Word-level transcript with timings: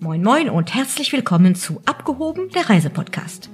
Moin 0.00 0.22
Moin 0.22 0.48
und 0.48 0.74
herzlich 0.74 1.12
willkommen 1.12 1.56
zu 1.56 1.80
Abgehoben, 1.84 2.50
der 2.50 2.70
Reisepodcast. 2.70 3.50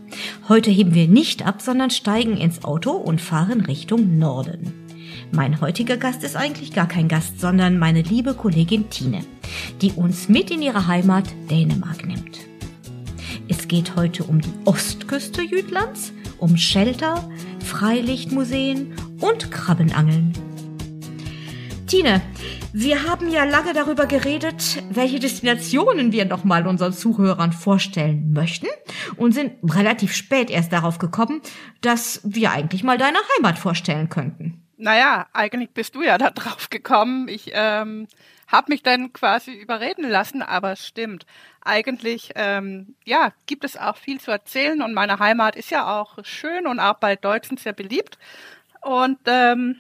Heute 0.47 0.71
heben 0.71 0.93
wir 0.93 1.09
nicht 1.09 1.47
ab, 1.47 1.63
sondern 1.63 1.89
steigen 1.89 2.37
ins 2.37 2.65
Auto 2.65 2.91
und 2.91 3.23
fahren 3.23 3.63
Richtung 3.63 4.19
Norden. 4.19 4.75
Mein 5.33 5.63
heutiger 5.63 5.97
Gast 5.97 6.23
ist 6.23 6.37
eigentlich 6.37 6.75
gar 6.75 6.87
kein 6.87 7.09
Gast, 7.09 7.41
sondern 7.41 7.79
meine 7.79 8.03
liebe 8.03 8.35
Kollegin 8.35 8.91
Tine, 8.91 9.25
die 9.81 9.93
uns 9.93 10.29
mit 10.29 10.51
in 10.51 10.61
ihre 10.61 10.87
Heimat 10.87 11.25
Dänemark 11.51 12.07
nimmt. 12.07 12.41
Es 13.49 13.67
geht 13.67 13.97
heute 13.97 14.25
um 14.25 14.43
die 14.43 14.53
Ostküste 14.67 15.41
Jütlands, 15.41 16.13
um 16.37 16.59
Shelter, 16.59 17.27
Freilichtmuseen 17.65 18.95
und 19.19 19.51
Krabbenangeln. 19.51 20.35
Tine, 21.87 22.23
wir 22.73 23.05
haben 23.05 23.29
ja 23.29 23.45
lange 23.45 23.75
darüber 23.75 24.07
geredet, 24.07 24.83
welche 24.91 25.19
Destinationen 25.19 26.13
wir 26.13 26.25
nochmal 26.25 26.67
unseren 26.67 26.95
Zuhörern 26.95 27.53
vorstellen 27.53 28.33
möchten 28.33 28.69
und 29.17 29.33
sind 29.33 29.53
relativ 29.63 30.15
spät 30.15 30.51
erst 30.51 30.73
darauf 30.73 30.99
gekommen, 30.99 31.43
dass 31.83 32.23
wir 32.25 32.53
eigentlich 32.53 32.85
mal 32.85 32.97
deine 32.97 33.19
Heimat 33.37 33.59
vorstellen 33.59 34.09
könnten. 34.09 34.63
Naja, 34.79 35.27
eigentlich 35.35 35.71
bist 35.71 35.95
du 35.95 36.03
ja 36.03 36.17
da 36.17 36.31
drauf 36.35 36.71
gekommen. 36.71 37.29
Ich 37.29 37.51
ähm, 37.53 38.09
habe 38.49 38.73
mich 38.73 38.83
dann 38.83 39.13
quasi 39.13 39.53
überreden 39.53 40.09
lassen, 40.09 40.41
aber 40.41 40.73
es 40.73 40.87
stimmt. 40.87 41.27
Eigentlich, 41.61 42.31
ähm, 42.35 42.97
ja, 43.05 43.33
gibt 43.45 43.63
es 43.65 43.77
auch 43.77 43.97
viel 43.97 44.21
zu 44.21 44.31
erzählen 44.31 44.81
und 44.81 44.95
meine 44.95 45.19
Heimat 45.19 45.55
ist 45.55 45.71
ja 45.71 46.01
auch 46.01 46.19
schön 46.25 46.67
und 46.67 46.81
auch 46.81 46.95
bei 46.95 47.15
Deutschen 47.15 47.59
sehr 47.59 47.75
beliebt. 47.75 48.19
Und 48.81 49.19
ähm, 49.27 49.77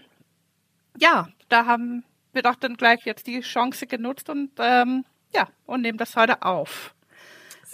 ja, 0.99 1.29
da 1.55 1.67
haben 1.67 2.03
wir 2.33 2.43
doch 2.43 2.57
dann 2.57 2.77
gleich 2.77 3.05
jetzt 3.05 3.29
die 3.29 3.41
Chance 3.41 3.87
genutzt 3.87 4.29
und 4.29 4.51
ähm, 4.59 5.05
ja, 5.33 5.49
und 5.67 5.83
nehmen 5.83 5.99
das 5.99 6.17
heute 6.17 6.43
auf. 6.43 6.93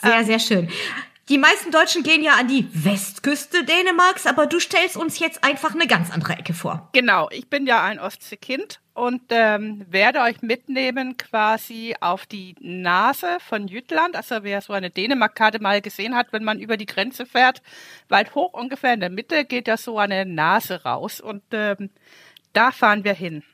Sehr, 0.03 0.19
ähm, 0.19 0.27
sehr 0.27 0.39
schön. 0.39 0.69
Die 1.31 1.39
meisten 1.39 1.70
Deutschen 1.70 2.03
gehen 2.03 2.23
ja 2.23 2.33
an 2.33 2.48
die 2.48 2.69
Westküste 2.73 3.64
Dänemarks, 3.64 4.27
aber 4.27 4.47
du 4.47 4.58
stellst 4.58 4.97
uns 4.97 5.19
jetzt 5.19 5.45
einfach 5.45 5.75
eine 5.75 5.86
ganz 5.86 6.11
andere 6.11 6.34
Ecke 6.34 6.53
vor. 6.53 6.91
Genau, 6.92 7.28
ich 7.31 7.48
bin 7.48 7.67
ja 7.67 7.83
ein 7.83 8.01
Ostseekind 8.01 8.81
und 8.92 9.23
ähm, 9.31 9.86
werde 9.89 10.20
euch 10.20 10.42
mitnehmen 10.42 11.17
quasi 11.17 11.95
auf 12.01 12.27
die 12.27 12.56
Nase 12.61 13.39
von 13.48 13.67
Jütland. 13.69 14.14
Also 14.14 14.42
wer 14.42 14.61
so 14.61 14.75
eine 14.75 14.91
Dänemark-Karte 14.91 15.62
mal 15.62 15.81
gesehen 15.81 16.17
hat, 16.17 16.33
wenn 16.33 16.45
man 16.45 16.58
über 16.58 16.77
die 16.77 16.86
Grenze 16.86 17.25
fährt, 17.25 17.62
weit 18.08 18.34
hoch 18.34 18.53
ungefähr 18.53 18.92
in 18.92 19.01
der 19.01 19.11
Mitte 19.11 19.45
geht 19.47 19.69
ja 19.69 19.78
so 19.78 19.98
eine 19.98 20.27
Nase 20.27 20.83
raus 20.83 21.20
und 21.20 21.45
ähm, 21.53 21.91
da 22.53 22.73
fahren 22.73 23.05
wir 23.05 23.14
hin. 23.14 23.45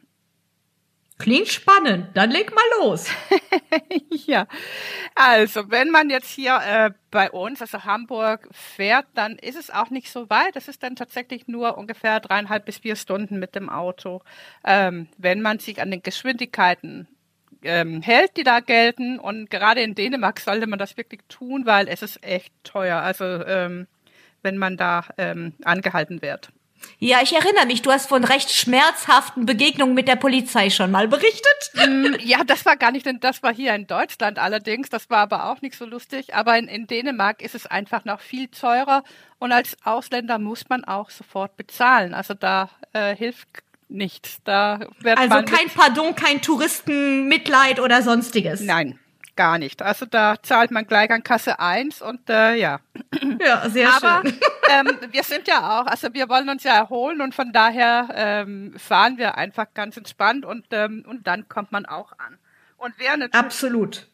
Klingt 1.19 1.49
spannend. 1.49 2.09
Dann 2.15 2.31
leg 2.31 2.55
mal 2.55 2.65
los. 2.81 3.09
ja, 4.27 4.47
also 5.15 5.71
wenn 5.71 5.91
man 5.91 6.11
jetzt 6.11 6.29
hier 6.29 6.61
äh, 6.63 6.91
bei 7.11 7.31
uns, 7.31 7.63
also 7.63 7.85
Hamburg, 7.85 8.49
fährt, 8.53 9.07
dann 9.15 9.39
ist 9.39 9.57
es 9.57 9.71
auch 9.71 9.89
nicht 9.89 10.11
so 10.11 10.29
weit. 10.29 10.57
Es 10.57 10.69
ist 10.69 10.83
dann 10.83 10.95
tatsächlich 10.95 11.49
nur 11.49 11.79
ungefähr 11.79 12.21
dreieinhalb 12.21 12.67
bis 12.67 12.79
vier 12.79 12.97
Stunden 12.97 13.39
mit 13.39 13.55
dem 13.55 13.71
Auto, 13.71 14.23
ähm, 14.65 15.09
wenn 15.17 15.41
man 15.41 15.59
sich 15.59 15.81
an 15.81 15.91
den 15.91 16.03
Geschwindigkeiten 16.03 17.09
ähm, 17.63 18.03
hält, 18.03 18.37
die 18.37 18.45
da 18.45 18.61
gelten. 18.61 19.19
Und 19.19 19.49
gerade 19.49 19.81
in 19.81 19.95
Dänemark 19.95 20.39
sollte 20.39 20.67
man 20.67 20.79
das 20.79 20.99
wirklich 20.99 21.23
tun, 21.29 21.65
weil 21.65 21.89
es 21.89 22.03
ist 22.03 22.23
echt 22.23 22.53
teuer. 22.63 22.99
Also 23.01 23.25
ähm, 23.25 23.87
wenn 24.43 24.59
man 24.59 24.77
da 24.77 25.07
ähm, 25.17 25.55
angehalten 25.65 26.21
wird. 26.21 26.51
Ja, 26.99 27.19
ich 27.23 27.33
erinnere 27.33 27.67
mich, 27.67 27.83
du 27.83 27.91
hast 27.91 28.09
von 28.09 28.25
recht 28.25 28.51
schmerzhaften 28.51 29.47
Begegnungen 29.47 29.95
mit 29.95 30.09
der 30.09 30.17
Polizei 30.17 30.71
schon 30.71 30.91
mal 30.91 31.09
berichtet. 31.09 31.71
Mm, 31.75 32.15
ja, 32.21 32.45
das 32.45 32.65
war 32.65 32.77
gar 32.77 32.91
nicht, 32.91 33.07
das 33.21 33.43
war 33.43 33.55
hier 33.55 33.75
in 33.75 33.87
Deutschland 33.87 34.39
allerdings, 34.39 34.89
das 34.89 35.11
war 35.11 35.19
aber 35.19 35.51
auch 35.51 35.61
nicht 35.63 35.77
so 35.77 35.85
lustig. 35.85 36.35
Aber 36.35 36.59
in, 36.59 36.69
in 36.69 36.87
Dänemark 36.87 37.43
ist 37.43 37.55
es 37.55 37.67
einfach 37.67 38.05
noch 38.05 38.21
viel 38.21 38.49
teurer 38.49 39.05
und 39.39 39.53
als 39.53 39.77
Ausländer 39.85 40.39
muss 40.39 40.69
man 40.69 40.85
auch 40.85 41.11
sofort 41.11 41.57
bezahlen. 41.57 42.15
Also 42.15 42.35
da 42.35 42.71
äh, 42.93 43.15
hilft 43.15 43.49
nichts. 43.89 44.39
Da 44.45 44.81
wird 45.01 45.19
also 45.19 45.37
kein 45.43 45.69
Pardon, 45.75 46.15
kein 46.15 46.43
Touristenmitleid 46.43 47.81
oder 47.81 48.03
sonstiges. 48.03 48.61
Nein, 48.61 48.99
gar 49.37 49.59
nicht. 49.59 49.83
Also 49.83 50.07
da 50.07 50.43
zahlt 50.43 50.71
man 50.71 50.87
gleich 50.87 51.11
an 51.11 51.23
Kasse 51.23 51.61
1 51.61 52.03
und 52.03 52.29
äh, 52.29 52.55
ja. 52.55 52.81
Ja, 53.41 53.69
sehr 53.69 53.89
Aber, 53.89 54.23
schön. 54.23 54.41
ähm, 54.71 54.99
wir 55.11 55.23
sind 55.23 55.47
ja 55.47 55.81
auch, 55.81 55.87
also 55.87 56.13
wir 56.13 56.29
wollen 56.29 56.49
uns 56.49 56.65
ja 56.65 56.75
erholen 56.75 57.21
und 57.21 57.35
von 57.35 57.53
daher 57.53 58.09
ähm, 58.15 58.75
fahren 58.79 59.19
wir 59.19 59.37
einfach 59.37 59.67
ganz 59.75 59.97
entspannt 59.97 60.45
und, 60.45 60.67
ähm, 60.73 61.05
und 61.07 61.27
dann 61.27 61.49
kommt 61.49 61.73
man 61.73 61.87
auch 61.87 62.13
an. 62.19 62.39
Und 62.77 62.95
wer 62.99 63.17
natürlich, 63.17 63.35
Absolut. 63.35 64.09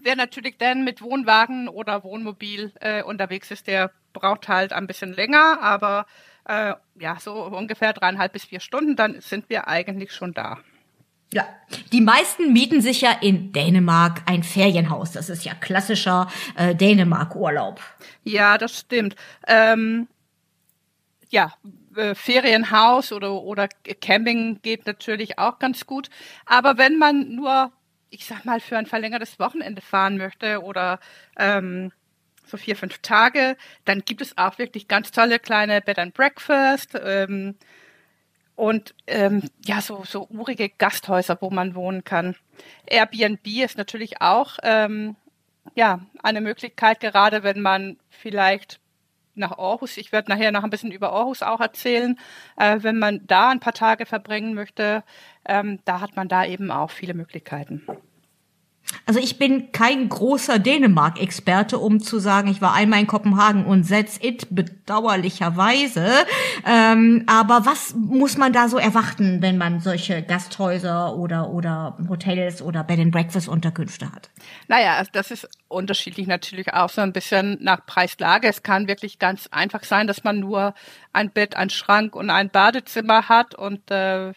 Wer 0.00 0.14
natürlich 0.14 0.56
dann 0.58 0.84
mit 0.84 1.02
Wohnwagen 1.02 1.68
oder 1.68 2.04
Wohnmobil 2.04 2.72
äh, 2.80 3.02
unterwegs 3.02 3.50
ist, 3.50 3.66
der 3.66 3.90
braucht 4.12 4.46
halt 4.46 4.72
ein 4.72 4.86
bisschen 4.86 5.12
länger, 5.12 5.60
aber 5.60 6.06
äh, 6.44 6.74
ja, 6.98 7.16
so 7.18 7.44
ungefähr 7.44 7.92
dreieinhalb 7.92 8.32
bis 8.32 8.44
vier 8.44 8.60
Stunden, 8.60 8.94
dann 8.94 9.20
sind 9.20 9.50
wir 9.50 9.66
eigentlich 9.66 10.12
schon 10.12 10.34
da. 10.34 10.58
Ja, 11.32 11.46
die 11.92 12.00
meisten 12.00 12.52
mieten 12.52 12.80
sich 12.80 13.02
ja 13.02 13.12
in 13.20 13.52
Dänemark 13.52 14.22
ein 14.26 14.42
Ferienhaus. 14.42 15.12
Das 15.12 15.28
ist 15.28 15.44
ja 15.44 15.54
klassischer 15.54 16.30
äh, 16.56 16.74
Dänemark-Urlaub. 16.74 17.80
Ja, 18.24 18.56
das 18.56 18.78
stimmt. 18.78 19.14
Ähm, 19.46 20.08
ja, 21.28 21.52
äh, 21.96 22.14
Ferienhaus 22.14 23.12
oder, 23.12 23.32
oder 23.42 23.68
Camping 24.00 24.60
geht 24.62 24.86
natürlich 24.86 25.38
auch 25.38 25.58
ganz 25.58 25.84
gut. 25.84 26.08
Aber 26.46 26.78
wenn 26.78 26.96
man 26.98 27.34
nur, 27.34 27.72
ich 28.08 28.24
sag 28.24 28.46
mal, 28.46 28.60
für 28.60 28.78
ein 28.78 28.86
verlängertes 28.86 29.38
Wochenende 29.38 29.82
fahren 29.82 30.16
möchte 30.16 30.62
oder 30.62 30.98
ähm, 31.38 31.92
so 32.46 32.56
vier, 32.56 32.76
fünf 32.76 32.98
Tage, 32.98 33.56
dann 33.84 34.00
gibt 34.04 34.22
es 34.22 34.38
auch 34.38 34.58
wirklich 34.58 34.88
ganz 34.88 35.10
tolle 35.10 35.38
kleine 35.38 35.82
Bed 35.82 35.98
and 35.98 36.14
Breakfast. 36.14 36.98
Ähm, 37.02 37.56
und 38.58 38.92
ähm, 39.06 39.44
ja, 39.64 39.80
so, 39.80 40.02
so 40.04 40.26
urige 40.30 40.68
Gasthäuser, 40.68 41.38
wo 41.40 41.48
man 41.48 41.76
wohnen 41.76 42.02
kann. 42.02 42.34
Airbnb 42.86 43.46
ist 43.46 43.78
natürlich 43.78 44.20
auch 44.20 44.58
ähm, 44.64 45.14
ja, 45.76 46.00
eine 46.24 46.40
Möglichkeit, 46.40 46.98
gerade 46.98 47.44
wenn 47.44 47.60
man 47.60 47.98
vielleicht 48.10 48.80
nach 49.36 49.56
Aarhus, 49.58 49.96
ich 49.96 50.10
werde 50.10 50.32
nachher 50.32 50.50
noch 50.50 50.64
ein 50.64 50.70
bisschen 50.70 50.90
über 50.90 51.12
Aarhus 51.12 51.44
auch 51.44 51.60
erzählen, 51.60 52.18
äh, 52.56 52.78
wenn 52.80 52.98
man 52.98 53.24
da 53.28 53.50
ein 53.50 53.60
paar 53.60 53.74
Tage 53.74 54.06
verbringen 54.06 54.54
möchte, 54.54 55.04
ähm, 55.44 55.78
da 55.84 56.00
hat 56.00 56.16
man 56.16 56.26
da 56.26 56.44
eben 56.44 56.72
auch 56.72 56.90
viele 56.90 57.14
Möglichkeiten. 57.14 57.86
Also 59.08 59.20
ich 59.20 59.38
bin 59.38 59.72
kein 59.72 60.08
großer 60.08 60.58
Dänemark-Experte, 60.58 61.78
um 61.78 62.00
zu 62.00 62.18
sagen, 62.18 62.48
ich 62.50 62.60
war 62.60 62.74
einmal 62.74 63.00
in 63.00 63.06
Kopenhagen 63.06 63.64
und 63.64 63.88
that's 63.88 64.18
it, 64.22 64.48
bedauerlicherweise. 64.50 66.12
Ähm, 66.66 67.24
aber 67.26 67.64
was 67.64 67.94
muss 67.94 68.36
man 68.36 68.52
da 68.52 68.68
so 68.68 68.76
erwarten, 68.76 69.40
wenn 69.40 69.56
man 69.56 69.80
solche 69.80 70.22
Gasthäuser 70.22 71.16
oder, 71.16 71.50
oder 71.50 71.96
Hotels 72.08 72.60
oder 72.60 72.84
Bed 72.84 73.00
and 73.00 73.10
Breakfast 73.10 73.48
Unterkünfte 73.48 74.12
hat? 74.12 74.28
Naja, 74.68 75.02
das 75.12 75.30
ist 75.30 75.48
unterschiedlich 75.68 76.26
natürlich 76.26 76.74
auch 76.74 76.90
so 76.90 77.00
ein 77.00 77.14
bisschen 77.14 77.56
nach 77.62 77.86
Preislage. 77.86 78.48
Es 78.48 78.62
kann 78.62 78.88
wirklich 78.88 79.18
ganz 79.18 79.48
einfach 79.50 79.84
sein, 79.84 80.06
dass 80.06 80.24
man 80.24 80.40
nur 80.40 80.74
ein 81.14 81.30
Bett, 81.30 81.56
ein 81.56 81.70
Schrank 81.70 82.14
und 82.14 82.28
ein 82.28 82.50
Badezimmer 82.50 83.28
hat 83.30 83.54
und, 83.54 83.90
äh, 83.90 84.32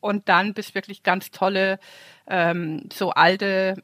und 0.00 0.28
dann 0.28 0.54
bis 0.54 0.74
wirklich 0.74 1.04
ganz 1.04 1.30
tolle 1.30 1.78
ähm, 2.28 2.88
so 2.92 3.10
alte 3.10 3.82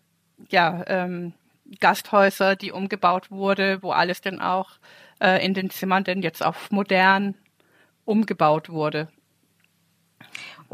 ja, 0.50 0.84
ähm, 0.86 1.32
Gasthäuser, 1.80 2.56
die 2.56 2.72
umgebaut 2.72 3.30
wurde, 3.30 3.82
wo 3.82 3.90
alles 3.90 4.20
dann 4.20 4.40
auch 4.40 4.72
äh, 5.20 5.44
in 5.44 5.54
den 5.54 5.70
Zimmern 5.70 6.04
denn 6.04 6.22
jetzt 6.22 6.44
auf 6.44 6.70
modern 6.70 7.34
umgebaut 8.04 8.68
wurde. 8.68 9.08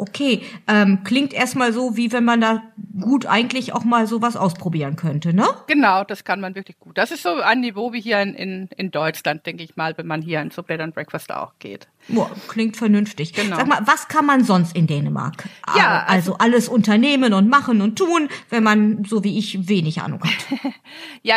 Okay, 0.01 0.43
ähm, 0.67 1.05
klingt 1.05 1.35
erstmal 1.35 1.75
so, 1.75 1.95
wie 1.95 2.11
wenn 2.11 2.25
man 2.25 2.41
da 2.41 2.63
gut 2.99 3.27
eigentlich 3.27 3.75
auch 3.75 3.85
mal 3.85 4.07
sowas 4.07 4.35
ausprobieren 4.35 4.97
könnte, 4.97 5.35
ne? 5.35 5.47
Genau, 5.67 6.05
das 6.05 6.25
kann 6.25 6.41
man 6.41 6.55
wirklich 6.55 6.79
gut. 6.79 6.97
Das 6.97 7.11
ist 7.11 7.23
so 7.23 7.35
ein 7.35 7.61
Niveau 7.61 7.93
wie 7.93 8.01
hier 8.01 8.21
in, 8.23 8.35
in, 8.35 8.69
in 8.79 8.91
Deutschland, 8.91 9.45
denke 9.45 9.63
ich 9.63 9.77
mal, 9.77 9.97
wenn 9.99 10.07
man 10.07 10.23
hier 10.23 10.41
in 10.41 10.51
so 10.51 10.63
Bed 10.63 10.81
and 10.81 10.95
Breakfast 10.95 11.31
auch 11.31 11.53
geht. 11.59 11.87
Boah, 12.09 12.31
klingt 12.49 12.79
vernünftig. 12.79 13.35
Genau. 13.35 13.57
Sag 13.57 13.67
mal, 13.69 13.83
was 13.85 14.09
kann 14.09 14.25
man 14.25 14.43
sonst 14.43 14.75
in 14.75 14.87
Dänemark? 14.87 15.45
Ja, 15.77 16.05
also, 16.07 16.33
also 16.33 16.39
alles 16.39 16.69
unternehmen 16.69 17.35
und 17.35 17.51
machen 17.51 17.83
und 17.83 17.99
tun, 17.99 18.31
wenn 18.49 18.63
man 18.63 19.05
so 19.05 19.23
wie 19.23 19.39
ich 19.39 19.69
wenig 19.69 20.01
Ahnung 20.01 20.23
hat. 20.23 20.73
ja, 21.23 21.37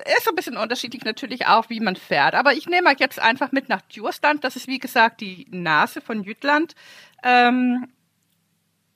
ist 0.00 0.24
so 0.24 0.30
ein 0.30 0.36
bisschen 0.36 0.56
unterschiedlich 0.56 1.04
natürlich 1.04 1.46
auch, 1.46 1.70
wie 1.70 1.80
man 1.80 1.96
fährt. 1.96 2.34
Aber 2.34 2.54
ich 2.54 2.66
nehme 2.66 2.90
euch 2.90 2.98
jetzt 2.98 3.20
einfach 3.20 3.52
mit 3.52 3.68
nach 3.68 3.82
Djursland. 3.82 4.44
Das 4.44 4.56
ist 4.56 4.66
wie 4.66 4.78
gesagt 4.78 5.20
die 5.20 5.46
Nase 5.50 6.00
von 6.00 6.22
Jütland. 6.24 6.74
Ähm, 7.22 7.86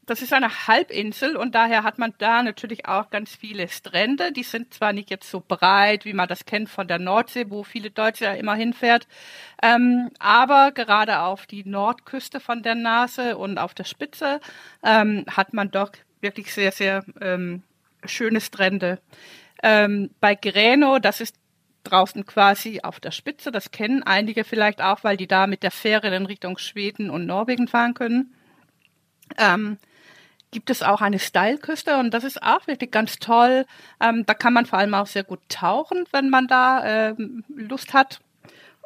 das 0.06 0.22
ist 0.22 0.32
eine 0.32 0.66
Halbinsel 0.66 1.36
und 1.36 1.54
daher 1.54 1.82
hat 1.82 1.98
man 1.98 2.14
da 2.18 2.42
natürlich 2.42 2.86
auch 2.86 3.10
ganz 3.10 3.34
viele 3.34 3.68
Strände. 3.68 4.32
Die 4.32 4.42
sind 4.42 4.74
zwar 4.74 4.92
nicht 4.92 5.10
jetzt 5.10 5.30
so 5.30 5.42
breit, 5.46 6.04
wie 6.04 6.12
man 6.12 6.28
das 6.28 6.44
kennt 6.44 6.68
von 6.68 6.88
der 6.88 6.98
Nordsee, 6.98 7.50
wo 7.50 7.62
viele 7.62 7.90
Deutsche 7.90 8.24
ja 8.24 8.32
immer 8.34 8.54
hinfährt, 8.54 9.06
ähm, 9.62 10.10
aber 10.18 10.72
gerade 10.72 11.20
auf 11.20 11.46
die 11.46 11.64
Nordküste 11.64 12.40
von 12.40 12.62
der 12.62 12.74
Nase 12.74 13.38
und 13.38 13.58
auf 13.58 13.74
der 13.74 13.84
Spitze 13.84 14.40
ähm, 14.82 15.24
hat 15.30 15.54
man 15.54 15.70
doch 15.70 15.92
wirklich 16.20 16.52
sehr, 16.52 16.72
sehr 16.72 17.04
ähm, 17.20 17.62
schöne 18.04 18.40
Strände. 18.40 19.00
Ähm, 19.62 20.10
bei 20.20 20.34
Greno, 20.34 20.98
das 20.98 21.20
ist 21.20 21.36
draußen 21.84 22.26
quasi 22.26 22.80
auf 22.82 23.00
der 23.00 23.10
Spitze, 23.10 23.52
das 23.52 23.70
kennen 23.70 24.02
einige 24.02 24.44
vielleicht 24.44 24.80
auch, 24.80 25.04
weil 25.04 25.16
die 25.16 25.26
da 25.26 25.46
mit 25.46 25.62
der 25.62 25.70
Fähre 25.70 26.14
in 26.14 26.26
Richtung 26.26 26.58
Schweden 26.58 27.10
und 27.10 27.26
Norwegen 27.26 27.68
fahren 27.68 27.94
können. 27.94 28.34
Ähm, 29.38 29.78
gibt 30.54 30.70
es 30.70 30.82
auch 30.82 31.02
eine 31.02 31.18
Steilküste 31.18 31.98
und 31.98 32.14
das 32.14 32.22
ist 32.22 32.42
auch 32.42 32.66
wirklich 32.68 32.92
ganz 32.92 33.18
toll. 33.18 33.66
Ähm, 34.00 34.24
da 34.24 34.34
kann 34.34 34.54
man 34.54 34.64
vor 34.64 34.78
allem 34.78 34.94
auch 34.94 35.08
sehr 35.08 35.24
gut 35.24 35.40
tauchen, 35.48 36.06
wenn 36.12 36.30
man 36.30 36.46
da 36.46 37.10
ähm, 37.10 37.44
Lust 37.48 37.92
hat. 37.92 38.20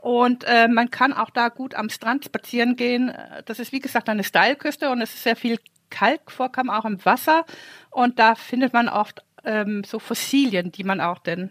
Und 0.01 0.45
äh, 0.45 0.67
man 0.67 0.91
kann 0.91 1.13
auch 1.13 1.31
da 1.31 1.51
gut 1.51 1.75
am 1.75 1.91
Strand 1.91 2.25
spazieren 2.25 2.75
gehen. 2.75 3.13
Das 3.45 3.59
ist 3.59 3.71
wie 3.73 3.81
gesagt 3.81 4.09
eine 4.09 4.25
Steilküste 4.25 4.91
und 4.91 5.03
es 5.03 5.13
ist 5.13 5.25
sehr 5.25 5.37
viel 5.37 5.59
Kalkvorkommen 5.91 6.71
auch 6.71 6.87
im 6.87 7.05
Wasser. 7.05 7.45
Und 7.91 8.19
da 8.19 8.35
findet 8.35 8.73
man 8.73 8.89
oft 8.89 9.23
ähm, 9.45 9.85
so 9.85 9.99
Fossilien, 9.99 10.73
die 10.73 10.85
man 10.85 11.03
auch 11.03 11.19
denn, 11.19 11.51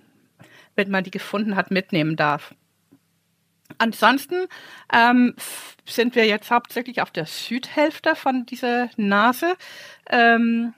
wenn 0.75 0.90
man 0.90 1.04
die 1.04 1.12
gefunden 1.12 1.56
hat, 1.56 1.70
mitnehmen 1.70 2.16
darf. 2.16 2.56
Ansonsten 3.78 4.48
ähm, 4.94 5.36
sind 5.86 6.16
wir 6.16 6.25
jetzt 6.25 6.52
hauptsächlich 6.52 7.02
auf 7.02 7.12
der 7.12 7.25
Südhälfte 7.25 8.16
von 8.16 8.46
dieser 8.46 8.90
Nase. 8.98 9.56
Ähm, 10.10 10.74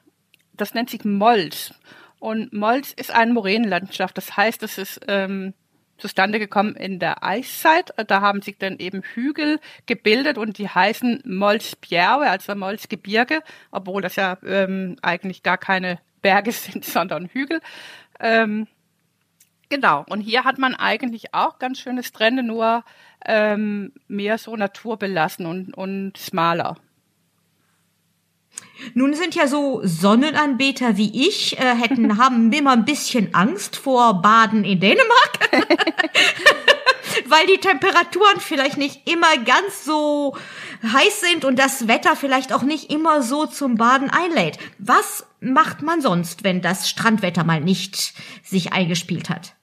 das 0.53 0.74
nennt 0.74 0.89
sich 0.89 1.06
Molz. 1.06 1.74
Und 2.19 2.51
Molz 2.51 2.91
ist 2.91 3.12
eine 3.12 3.33
Moränenlandschaft. 3.33 4.18
Das 4.18 4.36
heißt, 4.36 4.62
es 4.63 4.77
ist 4.77 5.01
ähm, 5.07 5.53
zustande 5.97 6.39
gekommen 6.39 6.75
in 6.75 7.00
der 7.00 7.24
Eiszeit. 7.24 7.94
Da 8.07 8.21
haben 8.21 8.41
sich 8.41 8.57
dann 8.57 8.77
eben 8.77 9.03
Hügel 9.03 9.59
gebildet 9.85 10.38
und 10.38 10.57
die 10.57 10.68
heißen 10.68 11.24
Molsbjerge, 11.25 12.30
also 12.30 12.56
Molsgebirge, 12.56 13.42
obwohl 13.71 14.01
das 14.01 14.15
ja 14.15 14.38
ähm, 14.45 14.97
eigentlich 15.01 15.44
gar 15.44 15.57
keine 15.57 16.00
Berge 16.21 16.51
sind, 16.51 16.83
sondern 16.85 17.27
Hügel. 17.27 17.62
Ähm, 18.19 18.68
genau. 19.69 20.06
Und 20.10 20.21
hier 20.21 20.44
hat 20.44 20.57
man 20.57 20.75
eigentlich 20.75 21.33
auch 21.33 21.60
ganz 21.60 21.80
schöne 21.80 22.04
Strände, 22.04 22.44
nur 22.44 22.83
ähm, 23.25 23.94
mehr 24.07 24.38
so 24.38 24.56
naturbelassen 24.56 25.45
und, 25.45 25.74
und 25.74 26.18
smaler. 26.18 26.77
Nun 28.94 29.13
sind 29.13 29.36
ja 29.36 29.48
so 29.48 29.81
Sonnenanbeter 29.83 30.98
wie 30.98 31.27
ich, 31.27 31.57
äh, 31.60 31.75
hätten, 31.75 32.18
haben 32.24 32.51
immer 32.51 32.71
ein 32.71 32.86
bisschen 32.86 33.33
Angst 33.33 33.75
vor 33.75 34.21
Baden 34.21 34.63
in 34.63 34.80
Dänemark. 34.80 35.39
Weil 37.25 37.45
die 37.48 37.57
Temperaturen 37.57 38.39
vielleicht 38.39 38.77
nicht 38.77 39.10
immer 39.10 39.38
ganz 39.44 39.83
so 39.83 40.38
heiß 40.83 41.21
sind 41.21 41.45
und 41.45 41.60
das 41.60 41.88
Wetter 41.88 42.16
vielleicht 42.16 42.54
auch 42.54 42.63
nicht 42.63 42.92
immer 42.92 43.21
so 43.21 43.45
zum 43.45 43.75
Baden 43.75 44.10
einlädt. 44.10 44.57
Was 44.77 45.27
macht 45.42 45.81
man 45.81 46.01
sonst, 46.01 46.44
wenn 46.44 46.62
das 46.62 46.89
Strandwetter 46.89 47.44
mal 47.44 47.62
nicht 47.62 48.13
sich 48.44 48.74
eingespielt 48.74 49.30
hat? 49.30 49.56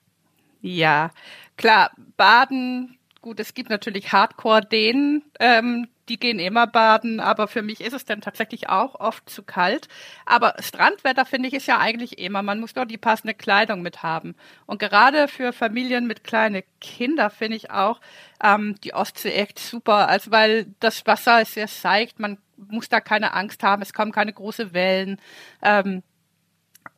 Ja, 0.61 1.11
klar, 1.57 1.91
Baden, 2.17 2.99
gut, 3.21 3.41
es 3.41 3.55
gibt 3.55 3.71
natürlich 3.71 4.13
Hardcore-Dänen, 4.13 5.23
ähm, 5.39 5.89
die 6.09 6.19
gehen 6.21 6.39
immer 6.39 6.67
baden, 6.69 7.19
aber 7.19 7.49
für 7.49 7.63
mich 7.63 7.81
ist 7.81 7.93
es 7.93 8.05
dann 8.05 8.21
tatsächlich 8.21 8.69
auch 8.69 8.95
oft 9.01 9.29
zu 9.29 9.43
kalt. 9.43 9.89
Aber 10.25 10.55
Strandwetter 10.61 11.25
finde 11.27 11.49
ich 11.49 11.55
ist 11.55 11.67
ja 11.67 11.79
eigentlich 11.79 12.19
immer, 12.19 12.43
man 12.43 12.61
muss 12.61 12.77
nur 12.77 12.87
die 12.87 12.97
passende 12.99 13.35
Kleidung 13.35 13.83
mit 13.83 14.03
haben. 14.05 14.37
Und 14.67 14.79
gerade 14.79 15.27
für 15.27 15.53
Familien 15.53 16.07
mit 16.07 16.23
kleinen 16.23 16.63
Kindern 16.81 17.31
finde 17.31 17.57
ich 17.57 17.71
auch 17.73 18.01
ähm, 18.43 18.77
die 18.85 18.95
Ostsee 18.95 19.33
echt 19.33 19.59
super, 19.59 20.09
also 20.09 20.31
weil 20.31 20.67
das 20.81 21.05
Wasser 21.07 21.43
ist 21.43 21.55
sehr 21.55 21.69
seicht, 21.69 22.21
man 22.21 22.39
muss 22.57 22.89
da 22.89 23.01
keine 23.01 23.35
Angst 23.35 23.63
haben, 23.65 23.83
es 23.83 23.93
kommen 23.93 24.13
keine 24.13 24.33
großen 24.33 24.73
Wellen. 24.73 25.21
Ähm, 25.63 26.03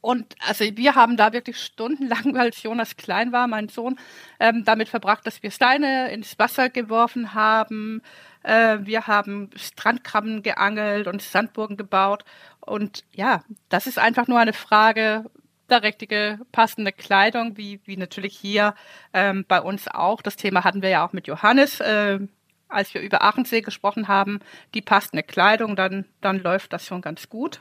und 0.00 0.34
also 0.46 0.64
wir 0.64 0.94
haben 0.94 1.16
da 1.16 1.32
wirklich 1.32 1.58
stundenlang, 1.58 2.24
weil 2.34 2.50
Jonas 2.50 2.96
klein 2.96 3.32
war, 3.32 3.46
mein 3.46 3.68
Sohn, 3.68 3.98
ähm, 4.40 4.64
damit 4.64 4.88
verbracht, 4.88 5.26
dass 5.26 5.42
wir 5.42 5.50
Steine 5.50 6.10
ins 6.10 6.38
Wasser 6.38 6.68
geworfen 6.68 7.34
haben, 7.34 8.02
äh, 8.42 8.78
wir 8.80 9.06
haben 9.06 9.50
Strandkrabben 9.56 10.42
geangelt 10.42 11.06
und 11.06 11.22
Sandburgen 11.22 11.76
gebaut. 11.76 12.24
Und 12.60 13.04
ja, 13.12 13.42
das 13.68 13.86
ist 13.86 13.98
einfach 13.98 14.26
nur 14.26 14.38
eine 14.38 14.52
Frage 14.52 15.24
der 15.68 15.82
richtige 15.82 16.40
passende 16.52 16.92
Kleidung, 16.92 17.56
wie, 17.56 17.80
wie 17.84 17.96
natürlich 17.96 18.36
hier 18.36 18.74
ähm, 19.12 19.44
bei 19.46 19.60
uns 19.60 19.86
auch. 19.88 20.22
Das 20.22 20.36
Thema 20.36 20.64
hatten 20.64 20.82
wir 20.82 20.88
ja 20.88 21.06
auch 21.06 21.12
mit 21.12 21.26
Johannes, 21.26 21.80
äh, 21.80 22.20
als 22.68 22.94
wir 22.94 23.00
über 23.02 23.22
Aachensee 23.22 23.60
gesprochen 23.60 24.08
haben. 24.08 24.40
Die 24.74 24.82
passende 24.82 25.22
Kleidung, 25.22 25.76
dann, 25.76 26.06
dann 26.20 26.38
läuft 26.38 26.72
das 26.72 26.86
schon 26.86 27.02
ganz 27.02 27.28
gut. 27.28 27.60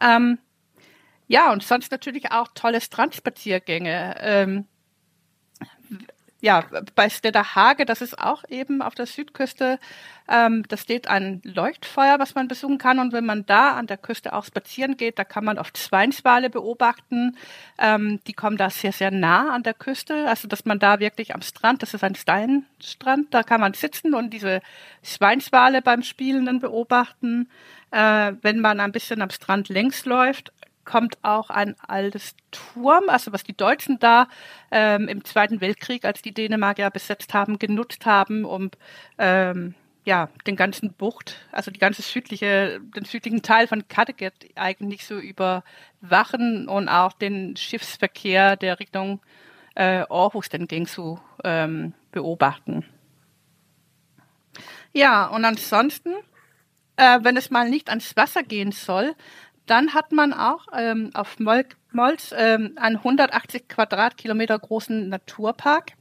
Ähm, 0.00 0.38
ja, 1.26 1.52
und 1.52 1.62
sonst 1.62 1.90
natürlich 1.90 2.32
auch 2.32 2.48
tolle 2.54 2.80
Strandspaziergänge. 2.80 4.16
Ähm, 4.20 4.66
ja, 6.44 6.62
bei 6.94 7.08
Stedda 7.08 7.54
Hage, 7.54 7.86
das 7.86 8.02
ist 8.02 8.18
auch 8.18 8.44
eben 8.50 8.82
auf 8.82 8.94
der 8.94 9.06
Südküste, 9.06 9.78
ähm, 10.28 10.62
da 10.68 10.76
steht 10.76 11.08
ein 11.08 11.40
Leuchtfeuer, 11.42 12.18
was 12.18 12.34
man 12.34 12.48
besuchen 12.48 12.76
kann. 12.76 12.98
Und 12.98 13.14
wenn 13.14 13.24
man 13.24 13.46
da 13.46 13.70
an 13.70 13.86
der 13.86 13.96
Küste 13.96 14.34
auch 14.34 14.44
spazieren 14.44 14.98
geht, 14.98 15.18
da 15.18 15.24
kann 15.24 15.46
man 15.46 15.58
oft 15.58 15.78
Schweinswale 15.78 16.50
beobachten. 16.50 17.38
Ähm, 17.78 18.20
die 18.26 18.34
kommen 18.34 18.58
da 18.58 18.68
sehr, 18.68 18.92
sehr 18.92 19.10
nah 19.10 19.54
an 19.54 19.62
der 19.62 19.72
Küste. 19.72 20.28
Also, 20.28 20.46
dass 20.46 20.66
man 20.66 20.78
da 20.78 21.00
wirklich 21.00 21.34
am 21.34 21.40
Strand, 21.40 21.82
das 21.82 21.94
ist 21.94 22.04
ein 22.04 22.14
Steinstrand, 22.14 23.32
da 23.32 23.42
kann 23.42 23.62
man 23.62 23.72
sitzen 23.72 24.12
und 24.12 24.28
diese 24.30 24.60
Schweinswale 25.02 25.80
beim 25.80 26.02
Spielen 26.02 26.44
dann 26.44 26.60
beobachten. 26.60 27.48
Äh, 27.90 28.32
wenn 28.42 28.60
man 28.60 28.80
ein 28.80 28.92
bisschen 28.92 29.22
am 29.22 29.30
Strand 29.30 29.70
längs 29.70 30.04
läuft, 30.04 30.52
kommt 30.84 31.18
auch 31.22 31.50
ein 31.50 31.76
altes 31.86 32.34
Turm, 32.50 33.08
also 33.08 33.32
was 33.32 33.42
die 33.42 33.56
Deutschen 33.56 33.98
da 33.98 34.28
ähm, 34.70 35.08
im 35.08 35.24
Zweiten 35.24 35.60
Weltkrieg, 35.60 36.04
als 36.04 36.22
die 36.22 36.32
Dänemarker 36.32 36.90
besetzt 36.90 37.34
haben, 37.34 37.58
genutzt 37.58 38.06
haben, 38.06 38.44
um 38.44 38.70
ähm, 39.18 39.74
ja 40.04 40.28
den 40.46 40.56
ganzen 40.56 40.92
Bucht, 40.92 41.36
also 41.50 41.70
die 41.70 41.80
ganze 41.80 42.02
südliche, 42.02 42.80
den 42.80 43.04
südlichen 43.04 43.42
Teil 43.42 43.66
von 43.66 43.88
Kattegat 43.88 44.34
eigentlich 44.54 45.06
so 45.06 45.18
überwachen 45.18 46.68
und 46.68 46.88
auch 46.88 47.12
den 47.12 47.56
Schiffsverkehr 47.56 48.56
der 48.56 48.78
Richtung 48.80 49.20
äh, 49.74 50.04
Aarhus 50.08 50.48
dann 50.48 50.68
ging 50.68 50.86
zu 50.86 51.18
ähm, 51.42 51.94
beobachten. 52.12 52.84
Ja, 54.92 55.26
und 55.26 55.44
ansonsten, 55.44 56.14
äh, 56.96 57.18
wenn 57.22 57.36
es 57.36 57.50
mal 57.50 57.68
nicht 57.68 57.88
ans 57.88 58.16
Wasser 58.16 58.44
gehen 58.44 58.70
soll, 58.70 59.14
dann 59.66 59.94
hat 59.94 60.12
man 60.12 60.32
auch 60.32 60.66
ähm, 60.76 61.10
auf 61.14 61.38
Mol 61.38 61.64
Molz 61.92 62.34
ähm, 62.36 62.72
einen 62.76 62.96
180 62.96 63.68
Quadratkilometer 63.68 64.58
großen 64.58 65.08
Naturpark. 65.08 65.92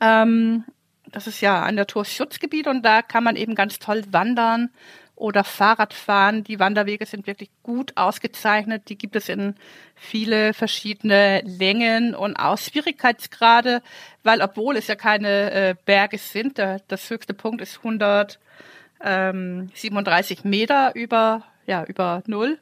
Ähm, 0.00 0.64
das 1.06 1.26
ist 1.26 1.40
ja 1.40 1.62
ein 1.62 1.76
Naturschutzgebiet 1.76 2.66
und 2.66 2.82
da 2.82 3.02
kann 3.02 3.24
man 3.24 3.36
eben 3.36 3.54
ganz 3.54 3.78
toll 3.78 4.02
wandern 4.10 4.70
oder 5.18 5.44
Fahrrad 5.44 5.92
fahren. 5.94 6.44
Die 6.44 6.60
Wanderwege 6.60 7.06
sind 7.06 7.26
wirklich 7.26 7.50
gut 7.62 7.96
ausgezeichnet. 7.96 8.88
Die 8.88 8.96
gibt 8.96 9.16
es 9.16 9.28
in 9.28 9.56
viele 9.94 10.54
verschiedene 10.54 11.42
Längen 11.44 12.14
und 12.14 12.36
auch 12.36 12.56
Schwierigkeitsgrade, 12.58 13.82
weil 14.22 14.40
obwohl 14.42 14.76
es 14.76 14.86
ja 14.86 14.94
keine 14.94 15.50
äh, 15.50 15.74
Berge 15.84 16.18
sind, 16.18 16.58
der, 16.58 16.80
das 16.88 17.10
höchste 17.10 17.34
Punkt 17.34 17.60
ist 17.62 17.78
137 17.78 20.44
Meter 20.44 20.94
über 20.94 21.42
ja, 21.68 21.84
über 21.84 22.22
null. 22.26 22.58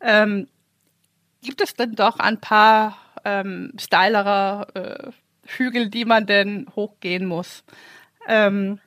Ähm, 0.00 0.48
gibt 1.42 1.60
es 1.60 1.74
denn 1.74 1.94
doch 1.94 2.18
ein 2.18 2.40
paar 2.40 2.98
ähm, 3.24 3.72
steilerer 3.78 4.66
äh, 4.74 5.10
Hügel, 5.46 5.88
die 5.88 6.04
man 6.04 6.26
denn 6.26 6.66
hochgehen 6.74 7.24
muss? 7.24 7.64
Ähm, 8.26 8.80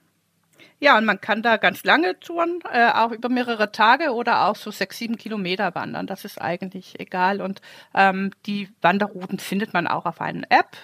ja, 0.79 0.97
und 0.97 1.05
man 1.05 1.21
kann 1.21 1.41
da 1.41 1.57
ganz 1.57 1.83
lange 1.83 2.19
Touren, 2.19 2.59
äh, 2.71 2.91
auch 2.91 3.11
über 3.11 3.29
mehrere 3.29 3.71
Tage 3.71 4.13
oder 4.13 4.47
auch 4.47 4.55
so 4.55 4.71
sechs, 4.71 4.97
sieben 4.97 5.15
Kilometer 5.15 5.73
wandern. 5.73 6.05
Das 6.05 6.25
ist 6.25 6.41
eigentlich 6.41 6.99
egal. 6.99 7.39
Und 7.39 7.61
ähm, 7.93 8.31
die 8.45 8.69
Wanderrouten 8.81 9.39
findet 9.39 9.73
man 9.73 9.87
auch 9.87 10.05
auf 10.05 10.19
einer 10.19 10.43
App. 10.49 10.75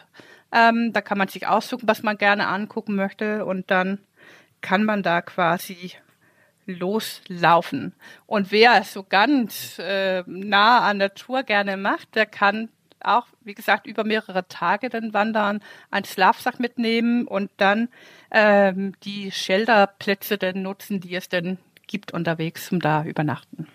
Ähm, 0.51 0.94
da 0.94 1.01
kann 1.01 1.17
man 1.17 1.27
sich 1.27 1.48
aussuchen, 1.48 1.88
was 1.88 2.03
man 2.03 2.17
gerne 2.17 2.48
angucken 2.48 2.96
möchte. 2.96 3.44
Und 3.46 3.70
dann 3.70 4.00
kann 4.62 4.84
man 4.84 5.03
da 5.03 5.22
quasi 5.22 5.94
loslaufen. 6.67 7.93
Und 8.25 8.51
wer 8.51 8.83
so 8.83 9.03
ganz 9.03 9.79
äh, 9.79 10.24
nah 10.27 10.81
an 10.81 11.00
der 11.00 11.15
Tour 11.15 11.43
gerne 11.43 11.77
macht, 11.77 12.15
der 12.15 12.25
kann 12.25 12.69
auch, 13.00 13.27
wie 13.41 13.53
gesagt, 13.53 13.88
über 13.88 14.03
mehrere 14.03 14.47
Tage 14.47 14.89
dann 14.89 15.13
wandern, 15.13 15.62
einen 15.91 16.05
Schlafsack 16.05 16.59
mitnehmen 16.59 17.27
und 17.27 17.50
dann 17.57 17.89
ähm, 18.31 18.93
die 19.03 19.31
Shelterplätze 19.31 20.38
dann 20.38 20.62
nutzen, 20.62 21.00
die 21.00 21.15
es 21.15 21.29
denn 21.29 21.57
gibt 21.88 22.13
unterwegs, 22.13 22.71
um 22.71 22.79
da 22.79 23.03
übernachten. 23.03 23.67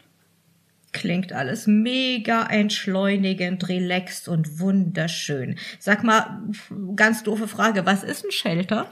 Klingt 0.92 1.32
alles 1.32 1.66
mega 1.66 2.44
entschleunigend, 2.46 3.68
relaxed 3.68 4.28
und 4.28 4.61
wunderschön. 4.61 5.58
Sag 5.78 6.04
mal, 6.04 6.42
ganz 6.96 7.22
doofe 7.22 7.49
Frage, 7.49 7.87
was 7.87 8.04
ist 8.04 8.25
ein 8.25 8.30
Shelter? 8.30 8.87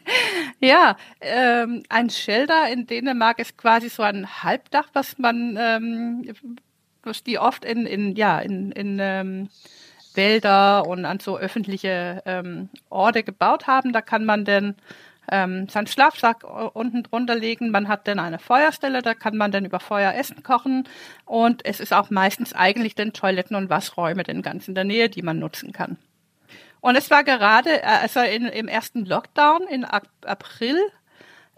ja, 0.60 0.96
ähm, 1.20 1.82
ein 1.90 2.08
Shelter 2.08 2.72
in 2.72 2.86
Dänemark 2.86 3.38
ist 3.38 3.58
quasi 3.58 3.90
so 3.90 4.02
ein 4.02 4.42
Halbdach, 4.42 4.88
was 4.94 5.18
man 5.18 5.58
ähm, 5.60 6.24
was 7.02 7.22
die 7.22 7.38
oft 7.38 7.64
in, 7.64 7.86
in 7.86 8.14
ja, 8.16 8.38
in, 8.38 8.72
in 8.72 8.98
ähm, 9.00 9.48
Wälder 10.14 10.86
und 10.86 11.04
an 11.04 11.20
so 11.20 11.38
öffentliche 11.38 12.22
ähm, 12.26 12.68
Orte 12.90 13.22
gebaut 13.22 13.66
haben. 13.66 13.92
Da 13.92 14.00
kann 14.00 14.24
man 14.24 14.44
dann 14.44 14.76
ähm, 15.30 15.68
seinen 15.68 15.86
Schlafsack 15.86 16.44
unten 16.74 17.02
drunter 17.04 17.34
legen. 17.34 17.70
Man 17.70 17.88
hat 17.88 18.08
dann 18.08 18.18
eine 18.18 18.38
Feuerstelle, 18.38 19.02
da 19.02 19.14
kann 19.14 19.36
man 19.36 19.52
dann 19.52 19.64
über 19.64 19.80
Feuer 19.80 20.14
Essen 20.14 20.42
kochen. 20.42 20.88
Und 21.24 21.64
es 21.64 21.80
ist 21.80 21.92
auch 21.92 22.10
meistens 22.10 22.52
eigentlich 22.52 22.94
dann 22.94 23.12
Toiletten 23.12 23.56
und 23.56 23.70
Waschräume 23.70 24.22
denn 24.24 24.42
ganz 24.42 24.68
in 24.68 24.74
der 24.74 24.84
Nähe, 24.84 25.08
die 25.08 25.22
man 25.22 25.38
nutzen 25.38 25.72
kann. 25.72 25.96
Und 26.80 26.96
es 26.96 27.10
war 27.10 27.22
gerade, 27.22 27.84
also 27.84 28.20
in, 28.20 28.46
im 28.46 28.66
ersten 28.66 29.04
Lockdown 29.04 29.62
in 29.68 29.84
April, 29.84 30.76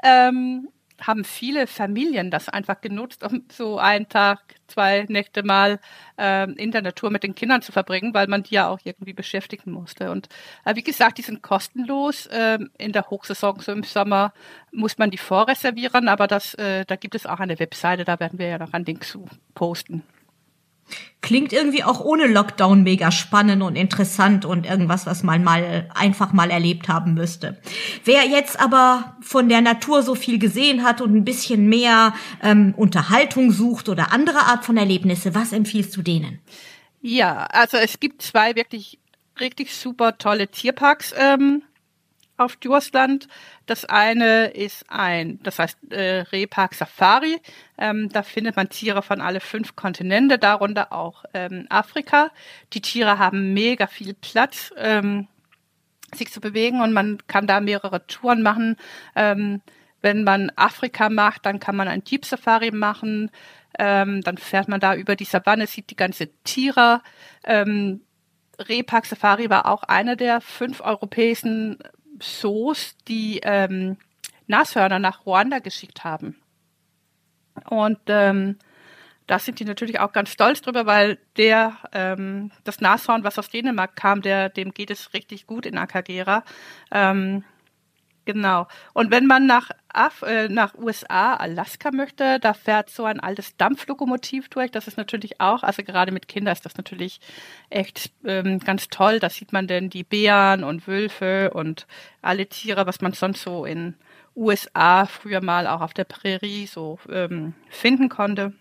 ähm, 0.02 0.68
haben 1.00 1.24
viele 1.24 1.66
Familien 1.66 2.30
das 2.30 2.48
einfach 2.48 2.80
genutzt, 2.80 3.24
um 3.24 3.44
so 3.50 3.78
einen 3.78 4.08
Tag, 4.08 4.40
zwei 4.68 5.04
Nächte 5.08 5.42
mal 5.42 5.80
ähm, 6.16 6.54
in 6.56 6.70
der 6.70 6.82
Natur 6.82 7.10
mit 7.10 7.22
den 7.22 7.34
Kindern 7.34 7.62
zu 7.62 7.72
verbringen, 7.72 8.14
weil 8.14 8.28
man 8.28 8.42
die 8.42 8.54
ja 8.54 8.68
auch 8.68 8.78
irgendwie 8.84 9.12
beschäftigen 9.12 9.72
musste. 9.72 10.10
Und 10.10 10.28
äh, 10.64 10.74
wie 10.76 10.82
gesagt, 10.82 11.18
die 11.18 11.22
sind 11.22 11.42
kostenlos. 11.42 12.28
Ähm, 12.32 12.70
in 12.78 12.92
der 12.92 13.10
Hochsaison, 13.10 13.58
so 13.60 13.72
im 13.72 13.82
Sommer, 13.82 14.32
muss 14.72 14.98
man 14.98 15.10
die 15.10 15.18
vorreservieren, 15.18 16.08
aber 16.08 16.26
das, 16.26 16.54
äh, 16.54 16.84
da 16.84 16.96
gibt 16.96 17.14
es 17.14 17.26
auch 17.26 17.40
eine 17.40 17.58
Webseite, 17.58 18.04
da 18.04 18.18
werden 18.20 18.38
wir 18.38 18.46
ja 18.46 18.58
noch 18.58 18.72
ein 18.72 18.84
Link 18.84 19.04
zu 19.04 19.26
posten. 19.54 20.02
Klingt 21.20 21.54
irgendwie 21.54 21.82
auch 21.82 22.00
ohne 22.00 22.26
Lockdown 22.26 22.82
mega 22.82 23.10
spannend 23.10 23.62
und 23.62 23.76
interessant 23.76 24.44
und 24.44 24.66
irgendwas, 24.66 25.06
was 25.06 25.22
man 25.22 25.42
mal 25.42 25.90
einfach 25.94 26.34
mal 26.34 26.50
erlebt 26.50 26.88
haben 26.88 27.14
müsste. 27.14 27.58
Wer 28.04 28.24
jetzt 28.26 28.60
aber 28.60 29.16
von 29.22 29.48
der 29.48 29.62
Natur 29.62 30.02
so 30.02 30.14
viel 30.14 30.38
gesehen 30.38 30.84
hat 30.84 31.00
und 31.00 31.14
ein 31.14 31.24
bisschen 31.24 31.66
mehr 31.68 32.12
ähm, 32.42 32.74
Unterhaltung 32.76 33.52
sucht 33.52 33.88
oder 33.88 34.12
andere 34.12 34.40
Art 34.40 34.66
von 34.66 34.76
Erlebnisse, 34.76 35.34
was 35.34 35.52
empfiehlst 35.52 35.96
du 35.96 36.02
denen? 36.02 36.40
Ja, 37.00 37.44
also 37.46 37.78
es 37.78 38.00
gibt 38.00 38.20
zwei 38.22 38.54
wirklich 38.54 38.98
richtig 39.40 39.74
super 39.74 40.18
tolle 40.18 40.48
Tierparks 40.48 41.14
ähm, 41.16 41.62
auf 42.36 42.56
Durstland. 42.56 43.28
Das 43.66 43.86
eine 43.86 44.48
ist 44.48 44.84
ein, 44.88 45.42
das 45.42 45.58
heißt 45.58 45.90
äh, 45.90 46.20
Rehpark 46.32 46.74
Safari. 46.74 47.40
Ähm, 47.78 48.10
da 48.10 48.22
findet 48.22 48.56
man 48.56 48.68
Tiere 48.68 49.00
von 49.02 49.20
alle 49.20 49.40
fünf 49.40 49.74
Kontinente, 49.74 50.38
darunter 50.38 50.92
auch 50.92 51.24
ähm, 51.32 51.66
Afrika. 51.70 52.30
Die 52.74 52.82
Tiere 52.82 53.18
haben 53.18 53.54
mega 53.54 53.86
viel 53.86 54.14
Platz, 54.14 54.72
ähm, 54.76 55.28
sich 56.14 56.30
zu 56.30 56.40
bewegen 56.40 56.82
und 56.82 56.92
man 56.92 57.18
kann 57.26 57.46
da 57.46 57.60
mehrere 57.60 58.06
Touren 58.06 58.42
machen. 58.42 58.76
Ähm, 59.16 59.62
wenn 60.02 60.24
man 60.24 60.52
Afrika 60.56 61.08
macht, 61.08 61.46
dann 61.46 61.58
kann 61.58 61.76
man 61.76 61.88
ein 61.88 62.02
Jeep 62.06 62.26
Safari 62.26 62.70
machen. 62.70 63.30
Ähm, 63.78 64.20
dann 64.20 64.36
fährt 64.36 64.68
man 64.68 64.78
da 64.78 64.94
über 64.94 65.16
die 65.16 65.24
Savanne, 65.24 65.66
sieht 65.66 65.90
die 65.90 65.96
ganze 65.96 66.28
Tiere. 66.44 67.00
Ähm, 67.44 68.02
Rehpark 68.58 69.06
Safari 69.06 69.48
war 69.48 69.66
auch 69.66 69.82
einer 69.82 70.16
der 70.16 70.42
fünf 70.42 70.80
europäischen 70.82 71.78
Zoos, 72.20 72.96
die 73.08 73.40
ähm, 73.42 73.96
Nashörner 74.46 74.98
nach 74.98 75.26
Ruanda 75.26 75.58
geschickt 75.58 76.04
haben. 76.04 76.36
Und 77.68 77.98
ähm, 78.08 78.58
da 79.26 79.38
sind 79.38 79.58
die 79.58 79.64
natürlich 79.64 80.00
auch 80.00 80.12
ganz 80.12 80.30
stolz 80.30 80.60
drüber, 80.60 80.86
weil 80.86 81.18
der 81.36 81.78
ähm, 81.92 82.50
das 82.64 82.80
Nashorn, 82.80 83.24
was 83.24 83.38
aus 83.38 83.48
Dänemark 83.48 83.96
kam, 83.96 84.20
der 84.20 84.50
dem 84.50 84.72
geht 84.72 84.90
es 84.90 85.14
richtig 85.14 85.46
gut 85.46 85.64
in 85.64 85.78
Akagera. 85.78 86.44
Ähm, 86.90 87.44
Genau. 88.24 88.66
Und 88.94 89.10
wenn 89.10 89.26
man 89.26 89.46
nach, 89.46 89.70
Af 89.92 90.22
äh, 90.22 90.48
nach 90.48 90.74
USA, 90.74 91.34
Alaska 91.34 91.90
möchte, 91.92 92.40
da 92.40 92.54
fährt 92.54 92.90
so 92.90 93.04
ein 93.04 93.20
altes 93.20 93.56
Dampflokomotiv 93.56 94.48
durch. 94.48 94.70
Das 94.70 94.88
ist 94.88 94.96
natürlich 94.96 95.40
auch, 95.40 95.62
also 95.62 95.82
gerade 95.82 96.10
mit 96.10 96.26
Kindern 96.26 96.52
ist 96.52 96.64
das 96.64 96.76
natürlich 96.76 97.20
echt 97.70 98.10
ähm, 98.24 98.60
ganz 98.60 98.88
toll. 98.88 99.20
Da 99.20 99.28
sieht 99.28 99.52
man 99.52 99.66
denn 99.66 99.90
die 99.90 100.04
Bären 100.04 100.64
und 100.64 100.88
Wölfe 100.88 101.50
und 101.50 101.86
alle 102.22 102.46
Tiere, 102.46 102.86
was 102.86 103.00
man 103.02 103.12
sonst 103.12 103.42
so 103.42 103.66
in 103.66 103.94
USA 104.34 105.06
früher 105.06 105.40
mal 105.42 105.66
auch 105.66 105.80
auf 105.80 105.94
der 105.94 106.04
Prärie 106.04 106.66
so 106.66 106.98
ähm, 107.10 107.54
finden 107.68 108.08
konnte. 108.08 108.52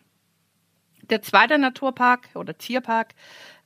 Der 1.09 1.21
zweite 1.21 1.57
Naturpark 1.57 2.29
oder 2.33 2.57
Tierpark 2.57 3.13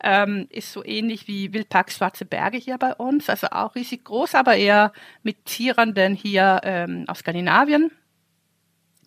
ähm, 0.03 0.48
ist 0.50 0.72
so 0.72 0.84
ähnlich 0.84 1.27
wie 1.27 1.53
Wildpark 1.53 1.91
Schwarze 1.91 2.25
Berge 2.25 2.58
hier 2.58 2.77
bei 2.77 2.94
uns, 2.96 3.29
also 3.29 3.48
auch 3.51 3.75
riesig 3.75 4.06
groß, 4.06 4.36
aber 4.36 4.56
eher 4.56 4.91
mit 5.22 5.46
Tieren 5.46 5.94
denn 5.94 6.15
hier 6.15 6.62
ähm, 6.63 7.06
aus 7.08 7.20
Skandinavien. 7.20 7.91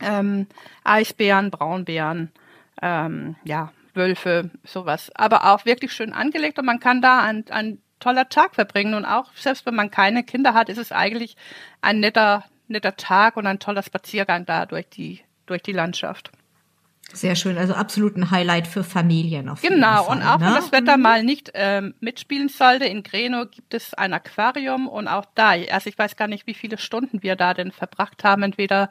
Ähm, 0.01 0.47
Eisbären, 0.85 1.51
Braunbären, 1.51 2.33
ähm, 2.81 3.37
ja, 3.45 3.73
Wölfe, 3.95 4.51
sowas. 4.65 5.11
Aber 5.15 5.53
auch 5.53 5.65
wirklich 5.67 5.93
schön 5.93 6.13
angelegt 6.13 6.59
und 6.59 6.65
man 6.65 6.81
kann 6.81 7.03
da 7.03 7.21
ein, 7.21 7.45
ein 7.51 7.79
toller 7.99 8.29
Tag 8.29 8.55
verbringen 8.55 8.95
und 8.95 9.05
auch 9.05 9.33
selbst 9.35 9.67
wenn 9.67 9.75
man 9.75 9.91
keine 9.91 10.25
Kinder 10.25 10.55
hat, 10.55 10.69
ist 10.69 10.79
es 10.79 10.93
eigentlich 10.93 11.37
ein 11.83 12.01
netter, 12.01 12.45
netter 12.69 12.97
Tag 12.97 13.37
und 13.37 13.47
ein 13.47 13.59
toller 13.59 13.83
Spaziergang 13.83 14.47
da 14.47 14.67
durch 14.67 14.89
die, 14.89 15.21
durch 15.47 15.63
die 15.63 15.73
Landschaft. 15.73 16.31
Sehr 17.13 17.35
schön, 17.35 17.59
also 17.59 17.75
absolut 17.75 18.17
ein 18.17 18.31
Highlight 18.31 18.69
für 18.69 18.85
Familien 18.85 19.49
auf 19.49 19.63
genau, 19.63 19.73
jeden 19.73 19.83
Fall. 19.83 20.03
Genau, 20.03 20.13
und 20.13 20.23
auch 20.23 20.39
ne? 20.39 20.47
wenn 20.47 20.55
das 20.55 20.73
Wetter 20.73 20.97
mhm. 20.97 21.03
mal 21.03 21.25
nicht 21.25 21.51
ähm, 21.55 21.95
mitspielen 21.99 22.49
sollte, 22.49 22.85
in 22.85 23.03
Greno 23.03 23.47
gibt 23.47 23.75
es 23.75 23.95
ein 23.95 24.13
Aquarium 24.13 24.87
und 24.87 25.09
auch 25.09 25.25
da, 25.35 25.51
also 25.51 25.89
ich 25.89 25.99
weiß 25.99 26.15
gar 26.15 26.29
nicht, 26.29 26.47
wie 26.47 26.55
viele 26.55 26.79
Stunden 26.79 27.23
wir 27.23 27.35
da 27.35 27.53
denn 27.53 27.73
verbracht 27.73 28.23
haben, 28.23 28.45
entweder 28.45 28.91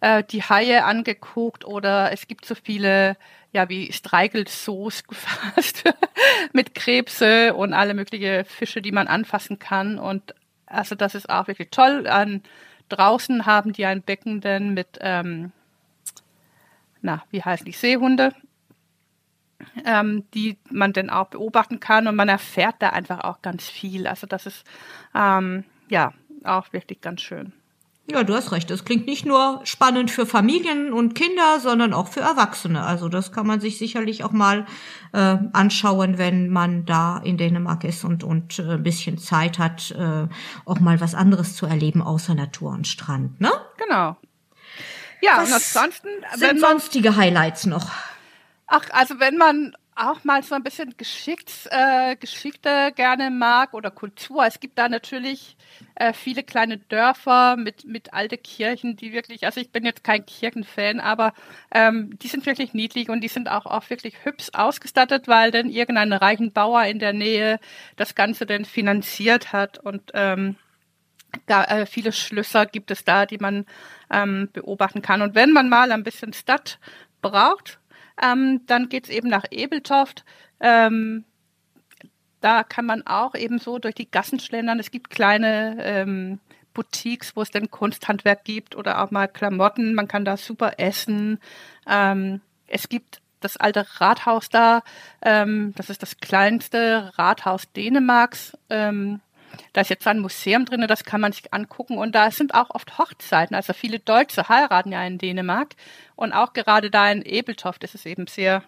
äh, 0.00 0.24
die 0.24 0.42
Haie 0.42 0.84
angeguckt 0.84 1.64
oder 1.64 2.12
es 2.12 2.26
gibt 2.26 2.44
so 2.44 2.56
viele, 2.56 3.16
ja, 3.52 3.68
wie 3.68 3.92
Streichelsoos 3.92 5.04
gefasst 5.08 5.84
mit 6.52 6.74
Krebse 6.74 7.54
und 7.54 7.72
alle 7.72 7.94
möglichen 7.94 8.44
Fische, 8.46 8.82
die 8.82 8.92
man 8.92 9.06
anfassen 9.06 9.60
kann 9.60 10.00
und 10.00 10.34
also 10.66 10.94
das 10.94 11.14
ist 11.14 11.30
auch 11.30 11.46
wirklich 11.46 11.70
toll. 11.70 12.06
An, 12.08 12.42
draußen 12.88 13.46
haben 13.46 13.72
die 13.72 13.86
ein 13.86 14.02
Becken 14.02 14.40
denn 14.40 14.74
mit 14.74 14.98
ähm, 15.00 15.52
na, 17.02 17.22
wie 17.30 17.42
heißen 17.42 17.64
die 17.64 17.72
Seehunde, 17.72 18.34
ähm, 19.84 20.24
die 20.34 20.58
man 20.70 20.92
dann 20.92 21.10
auch 21.10 21.28
beobachten 21.28 21.80
kann 21.80 22.06
und 22.06 22.16
man 22.16 22.28
erfährt 22.28 22.76
da 22.80 22.90
einfach 22.90 23.20
auch 23.20 23.42
ganz 23.42 23.68
viel. 23.68 24.06
Also 24.06 24.26
das 24.26 24.46
ist 24.46 24.64
ähm, 25.14 25.64
ja 25.88 26.12
auch 26.44 26.72
wirklich 26.72 27.00
ganz 27.00 27.20
schön. 27.20 27.52
Ja, 28.10 28.24
du 28.24 28.34
hast 28.34 28.50
recht. 28.50 28.68
Das 28.70 28.84
klingt 28.84 29.06
nicht 29.06 29.24
nur 29.24 29.60
spannend 29.62 30.10
für 30.10 30.26
Familien 30.26 30.92
und 30.92 31.14
Kinder, 31.14 31.60
sondern 31.60 31.92
auch 31.94 32.08
für 32.08 32.20
Erwachsene. 32.20 32.82
Also 32.82 33.08
das 33.08 33.30
kann 33.30 33.46
man 33.46 33.60
sich 33.60 33.78
sicherlich 33.78 34.24
auch 34.24 34.32
mal 34.32 34.66
äh, 35.12 35.36
anschauen, 35.52 36.18
wenn 36.18 36.48
man 36.48 36.84
da 36.86 37.18
in 37.18 37.36
Dänemark 37.36 37.84
ist 37.84 38.04
und, 38.04 38.24
und 38.24 38.58
äh, 38.58 38.72
ein 38.72 38.82
bisschen 38.82 39.18
Zeit 39.18 39.60
hat, 39.60 39.92
äh, 39.92 40.26
auch 40.64 40.80
mal 40.80 41.00
was 41.00 41.14
anderes 41.14 41.54
zu 41.54 41.66
erleben 41.66 42.02
außer 42.02 42.34
Natur 42.34 42.72
und 42.72 42.88
Strand, 42.88 43.40
ne? 43.40 43.50
Genau. 43.76 44.16
Ja, 45.20 45.38
Was 45.38 45.48
und 45.48 45.54
ansonsten. 45.54 46.08
Sind 46.34 46.60
man, 46.60 46.70
sonstige 46.70 47.16
Highlights 47.16 47.66
noch? 47.66 47.90
Ach, 48.66 48.88
also 48.90 49.18
wenn 49.18 49.36
man 49.36 49.74
auch 50.00 50.24
mal 50.24 50.42
so 50.42 50.54
ein 50.54 50.62
bisschen 50.62 50.96
geschickt, 50.96 51.52
äh, 51.70 52.16
Geschichte 52.16 52.92
gerne 52.94 53.30
mag 53.30 53.74
oder 53.74 53.90
Kultur. 53.90 54.46
Es 54.46 54.58
gibt 54.58 54.78
da 54.78 54.88
natürlich 54.88 55.56
äh, 55.94 56.12
viele 56.12 56.42
kleine 56.42 56.78
Dörfer 56.78 57.56
mit, 57.56 57.84
mit 57.84 58.14
alte 58.14 58.38
Kirchen, 58.38 58.96
die 58.96 59.12
wirklich, 59.12 59.44
also 59.44 59.60
ich 59.60 59.70
bin 59.70 59.84
jetzt 59.84 60.02
kein 60.02 60.24
Kirchenfan, 60.24 61.00
aber 61.00 61.34
ähm, 61.72 62.18
die 62.18 62.28
sind 62.28 62.46
wirklich 62.46 62.72
niedlich 62.72 63.10
und 63.10 63.20
die 63.20 63.28
sind 63.28 63.50
auch, 63.50 63.66
auch 63.66 63.90
wirklich 63.90 64.14
hübsch 64.24 64.48
ausgestattet, 64.54 65.28
weil 65.28 65.50
dann 65.50 65.68
irgendein 65.68 66.12
reichen 66.12 66.52
Bauer 66.52 66.84
in 66.84 66.98
der 66.98 67.12
Nähe 67.12 67.60
das 67.96 68.14
Ganze 68.14 68.46
dann 68.46 68.64
finanziert 68.64 69.52
hat 69.52 69.78
und 69.78 70.12
ähm, 70.14 70.50
äh, 70.50 70.69
viele 71.86 72.12
Schlösser 72.12 72.66
gibt 72.66 72.90
es 72.90 73.04
da, 73.04 73.26
die 73.26 73.38
man 73.38 73.66
ähm, 74.10 74.48
beobachten 74.52 75.02
kann. 75.02 75.22
Und 75.22 75.34
wenn 75.34 75.52
man 75.52 75.68
mal 75.68 75.92
ein 75.92 76.04
bisschen 76.04 76.32
Stadt 76.32 76.78
braucht, 77.22 77.78
ähm, 78.22 78.60
dann 78.66 78.88
geht's 78.88 79.08
eben 79.08 79.28
nach 79.28 79.44
Ebeltoft. 79.50 80.24
Ähm, 80.60 81.24
da 82.40 82.64
kann 82.64 82.86
man 82.86 83.06
auch 83.06 83.34
eben 83.34 83.58
so 83.58 83.78
durch 83.78 83.94
die 83.94 84.10
Gassen 84.10 84.40
schlendern. 84.40 84.80
Es 84.80 84.90
gibt 84.90 85.10
kleine 85.10 85.76
ähm, 85.80 86.40
Boutiques, 86.72 87.36
wo 87.36 87.42
es 87.42 87.50
dann 87.50 87.70
Kunsthandwerk 87.70 88.44
gibt 88.44 88.76
oder 88.76 89.02
auch 89.02 89.10
mal 89.10 89.28
Klamotten. 89.28 89.94
Man 89.94 90.08
kann 90.08 90.24
da 90.24 90.36
super 90.36 90.78
essen. 90.78 91.38
Ähm, 91.86 92.40
es 92.66 92.88
gibt 92.88 93.20
das 93.40 93.56
alte 93.56 93.86
Rathaus 94.00 94.48
da. 94.48 94.82
Ähm, 95.22 95.74
das 95.76 95.90
ist 95.90 96.02
das 96.02 96.18
kleinste 96.18 97.12
Rathaus 97.16 97.70
Dänemarks. 97.72 98.56
Da 99.72 99.80
ist 99.80 99.90
jetzt 99.90 100.06
ein 100.06 100.20
Museum 100.20 100.64
drin, 100.64 100.84
das 100.88 101.04
kann 101.04 101.20
man 101.20 101.32
sich 101.32 101.52
angucken. 101.52 101.98
Und 101.98 102.14
da 102.14 102.30
sind 102.30 102.54
auch 102.54 102.70
oft 102.70 102.98
Hochzeiten. 102.98 103.54
Also 103.54 103.72
viele 103.72 103.98
Deutsche 103.98 104.48
heiraten 104.48 104.92
ja 104.92 105.04
in 105.04 105.18
Dänemark. 105.18 105.74
Und 106.16 106.32
auch 106.32 106.52
gerade 106.52 106.90
da 106.90 107.10
in 107.10 107.22
Ebeltoft 107.22 107.84
ist 107.84 107.94
es 107.94 108.06
eben 108.06 108.26
sehr 108.26 108.62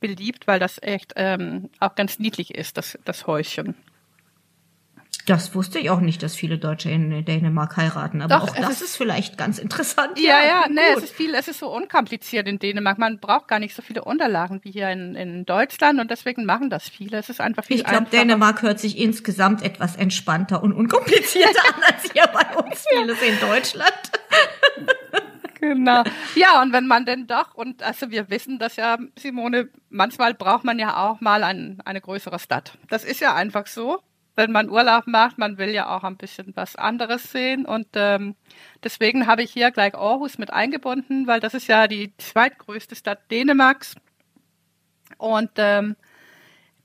beliebt, 0.00 0.46
weil 0.46 0.58
das 0.58 0.82
echt 0.82 1.12
ähm, 1.16 1.70
auch 1.78 1.94
ganz 1.94 2.18
niedlich 2.18 2.54
ist, 2.54 2.76
das, 2.76 2.98
das 3.04 3.26
Häuschen. 3.26 3.74
Das 5.30 5.54
wusste 5.54 5.78
ich 5.78 5.90
auch 5.90 6.00
nicht, 6.00 6.24
dass 6.24 6.34
viele 6.34 6.58
Deutsche 6.58 6.90
in 6.90 7.24
Dänemark 7.24 7.76
heiraten, 7.76 8.20
aber 8.20 8.34
Doch, 8.34 8.48
auch 8.48 8.56
das 8.56 8.70
ist, 8.70 8.82
ist, 8.82 8.96
vielleicht 8.96 9.38
ganz 9.38 9.60
interessant. 9.60 10.18
Ja, 10.18 10.40
ja, 10.40 10.44
ja 10.44 10.64
nee, 10.68 10.80
es 10.96 11.04
ist 11.04 11.14
viel, 11.14 11.36
es 11.36 11.46
ist 11.46 11.60
so 11.60 11.72
unkompliziert 11.72 12.48
in 12.48 12.58
Dänemark. 12.58 12.98
Man 12.98 13.20
braucht 13.20 13.46
gar 13.46 13.60
nicht 13.60 13.76
so 13.76 13.80
viele 13.80 14.02
Unterlagen 14.02 14.58
wie 14.64 14.72
hier 14.72 14.88
in, 14.90 15.14
in 15.14 15.46
Deutschland 15.46 16.00
und 16.00 16.10
deswegen 16.10 16.44
machen 16.46 16.68
das 16.68 16.88
viele. 16.88 17.18
Es 17.18 17.28
ist 17.28 17.40
einfach 17.40 17.64
viel 17.64 17.76
Ich 17.76 17.84
glaube, 17.84 18.08
Dänemark 18.10 18.62
hört 18.62 18.80
sich 18.80 18.98
insgesamt 18.98 19.62
etwas 19.62 19.94
entspannter 19.94 20.64
und 20.64 20.72
unkomplizierter 20.72 21.62
an 21.76 21.82
als 21.86 22.10
hier 22.12 22.24
bei 22.32 22.56
uns 22.56 22.84
vieles 22.90 23.22
in 23.22 23.38
Deutschland. 23.38 23.92
genau. 25.60 26.02
Ja, 26.34 26.60
und 26.60 26.72
wenn 26.72 26.88
man 26.88 27.06
denn 27.06 27.28
doch, 27.28 27.54
und 27.54 27.84
also 27.84 28.10
wir 28.10 28.30
wissen 28.30 28.58
das 28.58 28.74
ja, 28.74 28.98
Simone, 29.16 29.68
manchmal 29.90 30.34
braucht 30.34 30.64
man 30.64 30.80
ja 30.80 30.96
auch 30.96 31.20
mal 31.20 31.44
ein, 31.44 31.80
eine 31.84 32.00
größere 32.00 32.40
Stadt. 32.40 32.72
Das 32.88 33.04
ist 33.04 33.20
ja 33.20 33.36
einfach 33.36 33.68
so. 33.68 34.00
Wenn 34.36 34.52
man 34.52 34.70
Urlaub 34.70 35.06
macht, 35.06 35.38
man 35.38 35.58
will 35.58 35.70
ja 35.70 35.94
auch 35.94 36.04
ein 36.04 36.16
bisschen 36.16 36.52
was 36.56 36.76
anderes 36.76 37.30
sehen. 37.30 37.66
Und 37.66 37.88
ähm, 37.94 38.36
deswegen 38.82 39.26
habe 39.26 39.42
ich 39.42 39.52
hier 39.52 39.70
gleich 39.70 39.94
Aarhus 39.94 40.38
mit 40.38 40.52
eingebunden, 40.52 41.26
weil 41.26 41.40
das 41.40 41.54
ist 41.54 41.66
ja 41.66 41.88
die 41.88 42.16
zweitgrößte 42.16 42.94
Stadt 42.96 43.30
Dänemarks. 43.30 43.96
Und 45.18 45.50
ähm, 45.56 45.96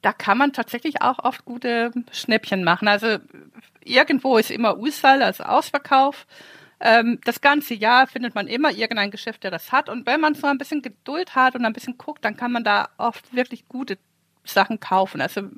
da 0.01 0.13
kann 0.13 0.37
man 0.37 0.53
tatsächlich 0.53 1.01
auch 1.01 1.19
oft 1.19 1.45
gute 1.45 1.91
Schnäppchen 2.11 2.63
machen. 2.63 2.87
Also 2.87 3.17
irgendwo 3.83 4.37
ist 4.37 4.51
immer 4.51 4.77
Usal 4.77 5.23
als 5.23 5.41
Ausverkauf. 5.41 6.27
Ähm, 6.79 7.19
das 7.23 7.41
ganze 7.41 7.73
Jahr 7.73 8.05
findet 8.05 8.35
man 8.35 8.47
immer 8.47 8.71
irgendein 8.71 9.11
Geschäft, 9.11 9.43
der 9.43 9.51
das 9.51 9.71
hat. 9.71 9.89
Und 9.89 10.05
wenn 10.05 10.19
man 10.19 10.35
so 10.35 10.47
ein 10.47 10.57
bisschen 10.57 10.81
Geduld 10.81 11.35
hat 11.35 11.55
und 11.55 11.65
ein 11.65 11.73
bisschen 11.73 11.97
guckt, 11.97 12.25
dann 12.25 12.37
kann 12.37 12.51
man 12.51 12.63
da 12.63 12.89
oft 12.97 13.33
wirklich 13.33 13.67
gute 13.67 13.97
Sachen 14.43 14.79
kaufen. 14.79 15.21
Also 15.21 15.49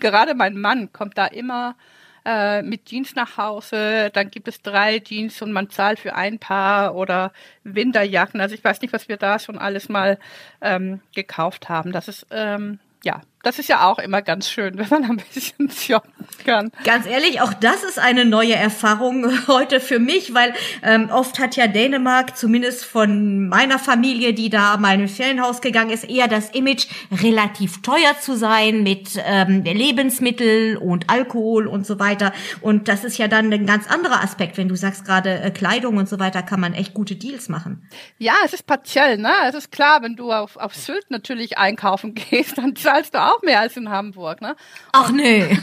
gerade 0.00 0.34
mein 0.34 0.56
Mann 0.58 0.92
kommt 0.92 1.18
da 1.18 1.26
immer 1.26 1.76
äh, 2.24 2.62
mit 2.62 2.86
Jeans 2.86 3.14
nach 3.14 3.36
Hause, 3.36 4.10
dann 4.12 4.30
gibt 4.30 4.48
es 4.48 4.62
drei 4.62 5.00
Jeans 5.00 5.42
und 5.42 5.52
man 5.52 5.70
zahlt 5.70 5.98
für 5.98 6.14
ein 6.14 6.38
Paar 6.38 6.94
oder 6.94 7.32
Winterjacken. 7.64 8.40
Also 8.40 8.54
ich 8.54 8.62
weiß 8.62 8.80
nicht, 8.80 8.92
was 8.92 9.08
wir 9.08 9.16
da 9.16 9.38
schon 9.38 9.58
alles 9.58 9.88
mal 9.88 10.18
ähm, 10.60 11.00
gekauft 11.14 11.68
haben. 11.68 11.92
Das 11.92 12.08
ist 12.08 12.26
ähm, 12.30 12.78
ja, 13.04 13.22
das 13.42 13.58
ist 13.58 13.68
ja 13.68 13.88
auch 13.88 13.98
immer 13.98 14.22
ganz 14.22 14.48
schön, 14.48 14.78
wenn 14.78 14.88
man 14.88 15.04
ein 15.04 15.22
bisschen 15.34 15.70
shoppen 15.70 16.12
kann. 16.44 16.70
Ganz 16.84 17.06
ehrlich, 17.06 17.40
auch 17.40 17.54
das 17.54 17.82
ist 17.84 17.98
eine 17.98 18.24
neue 18.24 18.54
Erfahrung 18.54 19.46
heute 19.46 19.80
für 19.80 19.98
mich, 19.98 20.34
weil 20.34 20.54
ähm, 20.82 21.10
oft 21.10 21.38
hat 21.38 21.56
ja 21.56 21.66
Dänemark, 21.66 22.36
zumindest 22.36 22.84
von 22.84 23.48
meiner 23.48 23.78
Familie, 23.78 24.34
die 24.34 24.50
da 24.50 24.76
mal 24.76 24.94
in 24.94 25.02
ein 25.02 25.08
Ferienhaus 25.08 25.60
gegangen 25.60 25.90
ist, 25.90 26.08
eher 26.08 26.28
das 26.28 26.50
Image, 26.50 26.86
relativ 27.10 27.82
teuer 27.82 28.18
zu 28.20 28.36
sein 28.36 28.82
mit 28.82 29.20
ähm, 29.24 29.62
Lebensmittel 29.64 30.76
und 30.76 31.10
Alkohol 31.10 31.66
und 31.66 31.86
so 31.86 31.98
weiter. 31.98 32.32
Und 32.60 32.88
das 32.88 33.04
ist 33.04 33.18
ja 33.18 33.28
dann 33.28 33.52
ein 33.52 33.66
ganz 33.66 33.88
anderer 33.88 34.22
Aspekt, 34.22 34.56
wenn 34.56 34.68
du 34.68 34.76
sagst 34.76 35.04
gerade 35.04 35.40
äh, 35.40 35.50
Kleidung 35.50 35.96
und 35.96 36.08
so 36.08 36.18
weiter, 36.18 36.42
kann 36.42 36.60
man 36.60 36.74
echt 36.74 36.94
gute 36.94 37.16
Deals 37.16 37.48
machen. 37.48 37.88
Ja, 38.18 38.34
es 38.44 38.52
ist 38.52 38.66
partiell, 38.66 39.18
ne? 39.18 39.32
Es 39.46 39.54
ist 39.54 39.72
klar, 39.72 40.02
wenn 40.02 40.16
du 40.16 40.32
auf, 40.32 40.56
auf 40.56 40.74
Sylt 40.74 41.10
natürlich 41.10 41.58
einkaufen 41.58 42.14
gehst, 42.30 42.58
dann 42.58 42.76
zahlst 42.76 43.14
du 43.14 43.22
auch 43.22 43.31
mehr 43.42 43.60
als 43.60 43.76
in 43.76 43.88
Hamburg, 43.88 44.42
ne? 44.42 44.56
Ach 44.92 45.10
nee. 45.10 45.44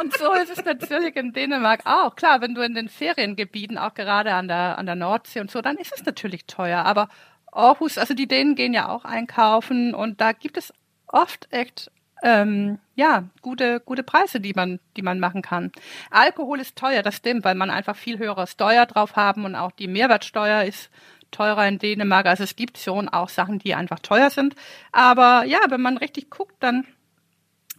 und 0.00 0.16
so 0.16 0.32
ist 0.34 0.50
es 0.50 0.64
natürlich 0.64 1.16
in 1.16 1.32
Dänemark 1.32 1.86
auch. 1.86 2.16
Klar, 2.16 2.40
wenn 2.40 2.54
du 2.54 2.62
in 2.62 2.74
den 2.74 2.88
Feriengebieten, 2.88 3.78
auch 3.78 3.94
gerade 3.94 4.34
an 4.34 4.48
der, 4.48 4.76
an 4.78 4.86
der 4.86 4.96
Nordsee 4.96 5.40
und 5.40 5.50
so, 5.50 5.62
dann 5.62 5.76
ist 5.76 5.92
es 5.94 6.04
natürlich 6.04 6.46
teuer. 6.46 6.84
Aber 6.84 7.08
Aarhus, 7.52 7.98
also 7.98 8.14
die 8.14 8.28
Dänen 8.28 8.54
gehen 8.54 8.74
ja 8.74 8.88
auch 8.88 9.04
einkaufen 9.04 9.94
und 9.94 10.20
da 10.20 10.32
gibt 10.32 10.56
es 10.56 10.72
oft 11.06 11.48
echt 11.50 11.90
ähm, 12.22 12.78
ja, 12.94 13.24
gute, 13.40 13.80
gute 13.80 14.02
Preise, 14.02 14.40
die 14.40 14.52
man, 14.54 14.78
die 14.96 15.02
man 15.02 15.20
machen 15.20 15.42
kann. 15.42 15.72
Alkohol 16.10 16.60
ist 16.60 16.76
teuer, 16.76 17.02
das 17.02 17.16
stimmt, 17.16 17.44
weil 17.44 17.54
man 17.54 17.70
einfach 17.70 17.96
viel 17.96 18.18
höhere 18.18 18.46
Steuer 18.46 18.86
drauf 18.86 19.16
haben 19.16 19.44
und 19.44 19.54
auch 19.54 19.72
die 19.72 19.88
Mehrwertsteuer 19.88 20.64
ist 20.64 20.90
teurer 21.30 21.66
in 21.66 21.78
Dänemark. 21.78 22.26
Also 22.26 22.44
es 22.44 22.56
gibt 22.56 22.78
schon 22.78 23.08
auch 23.08 23.28
Sachen, 23.28 23.58
die 23.58 23.74
einfach 23.74 24.00
teuer 24.00 24.30
sind. 24.30 24.54
Aber 24.92 25.44
ja, 25.44 25.58
wenn 25.68 25.80
man 25.80 25.96
richtig 25.96 26.30
guckt, 26.30 26.56
dann, 26.60 26.86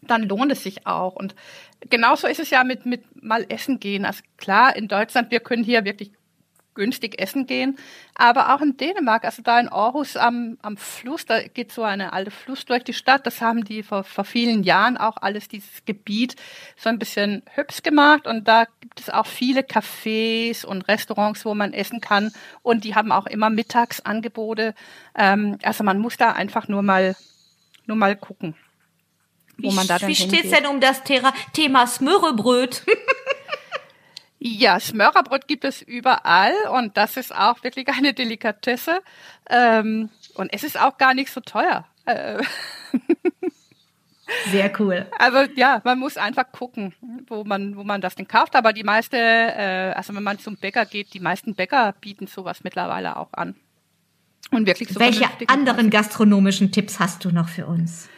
dann 0.02 0.24
lohnt 0.24 0.52
es 0.52 0.64
sich 0.64 0.88
auch. 0.88 1.16
Und 1.16 1.36
genauso 1.90 2.28
ist 2.28 2.40
es 2.40 2.50
ja 2.50 2.64
mit, 2.64 2.86
mit 2.86 3.04
mal 3.22 3.46
essen 3.50 3.80
gehen. 3.80 4.06
Also 4.06 4.24
klar, 4.38 4.76
in 4.76 4.88
Deutschland, 4.88 5.32
wir 5.32 5.40
können 5.40 5.64
hier 5.64 5.86
wirklich 5.86 6.12
günstig 6.74 7.22
essen 7.22 7.46
gehen. 7.48 7.78
Aber 8.16 8.54
auch 8.54 8.62
in 8.62 8.78
Dänemark, 8.78 9.26
also 9.26 9.42
da 9.42 9.60
in 9.60 9.70
Aarhus 9.70 10.18
am, 10.18 10.58
am 10.62 10.78
Fluss, 10.78 11.26
da 11.26 11.42
geht 11.42 11.72
so 11.72 11.84
eine 11.84 12.14
alte 12.14 12.32
Fluss 12.32 12.66
durch 12.66 12.84
die 12.84 12.94
Stadt. 12.94 13.26
Das 13.26 13.42
haben 13.42 13.64
die 13.66 13.84
vor, 13.84 14.04
vor 14.04 14.24
vielen 14.24 14.64
Jahren 14.64 14.98
auch 14.98 15.18
alles 15.18 15.48
dieses 15.48 15.86
Gebiet 15.86 16.36
so 16.78 16.90
ein 16.90 17.00
bisschen 17.00 17.44
hübsch 17.54 17.84
gemacht. 17.84 18.28
Und 18.28 18.48
da 18.48 18.66
gibt 18.80 19.00
es 19.00 19.10
auch 19.10 19.26
viele 19.26 19.62
Cafés 19.62 20.66
und 20.66 20.88
Restaurants, 20.88 21.46
wo 21.46 21.54
man 21.54 21.74
essen 21.74 22.02
kann. 22.02 22.32
Und 22.62 22.84
die 22.84 22.96
haben 22.96 23.12
auch 23.12 23.26
immer 23.26 23.50
Mittagsangebote. 23.50 24.74
Ähm, 25.18 25.58
also 25.64 25.84
man 25.84 26.00
muss 26.00 26.18
da 26.18 26.32
einfach 26.32 26.68
nur 26.68 26.82
mal, 26.82 27.16
nur 27.86 27.98
mal 27.98 28.16
gucken. 28.16 28.56
Wo 29.58 29.72
wie, 29.72 29.76
man 29.76 29.88
da 29.88 30.00
dann 30.00 30.10
wie 30.10 30.16
steht's 30.16 30.50
denn 30.50 30.66
um 30.66 30.80
das 30.80 31.04
Thema 31.04 31.88
Smörrebröt? 31.88 32.84
Ja, 34.44 34.80
Smörerbrot 34.80 35.48
gibt 35.48 35.66
es 35.66 35.84
überall 35.84 36.54
und 36.72 36.98
das 36.98 37.16
ist 37.16 37.34
auch 37.34 37.64
wirklich 37.64 37.88
eine 37.90 38.16
Delikatesse. 38.16 39.02
Ähm, 39.48 40.10
und 40.34 40.52
es 40.52 40.64
ist 40.64 40.80
auch 40.80 40.98
gar 40.98 41.14
nicht 41.14 41.32
so 41.32 41.42
teuer. 41.42 41.86
Äh, 42.06 42.42
Sehr 44.52 44.72
cool. 44.80 45.06
Also 45.20 45.52
ja, 45.56 45.82
man 45.84 46.00
muss 46.00 46.18
einfach 46.18 46.52
gucken, 46.52 46.96
wo 47.28 47.44
man, 47.44 47.76
wo 47.76 47.84
man 47.84 48.02
das 48.02 48.16
denn 48.16 48.28
kauft. 48.28 48.56
Aber 48.56 48.74
die 48.74 48.84
meiste, 48.84 49.18
äh, 49.18 49.94
also 49.96 50.16
wenn 50.16 50.24
man 50.24 50.40
zum 50.40 50.58
Bäcker 50.58 50.88
geht, 50.88 51.14
die 51.14 51.20
meisten 51.20 51.54
Bäcker 51.54 51.94
bieten 52.02 52.26
sowas 52.26 52.64
mittlerweile 52.64 53.18
auch 53.18 53.34
an. 53.34 53.54
Und 54.50 54.66
wirklich 54.66 54.90
so 54.90 55.00
Welche 55.00 55.28
anderen 55.50 55.92
gastronomischen 55.92 56.72
Tipps 56.72 57.00
hast 57.00 57.24
du 57.26 57.30
noch 57.30 57.48
für 57.48 57.68
uns? 57.68 58.10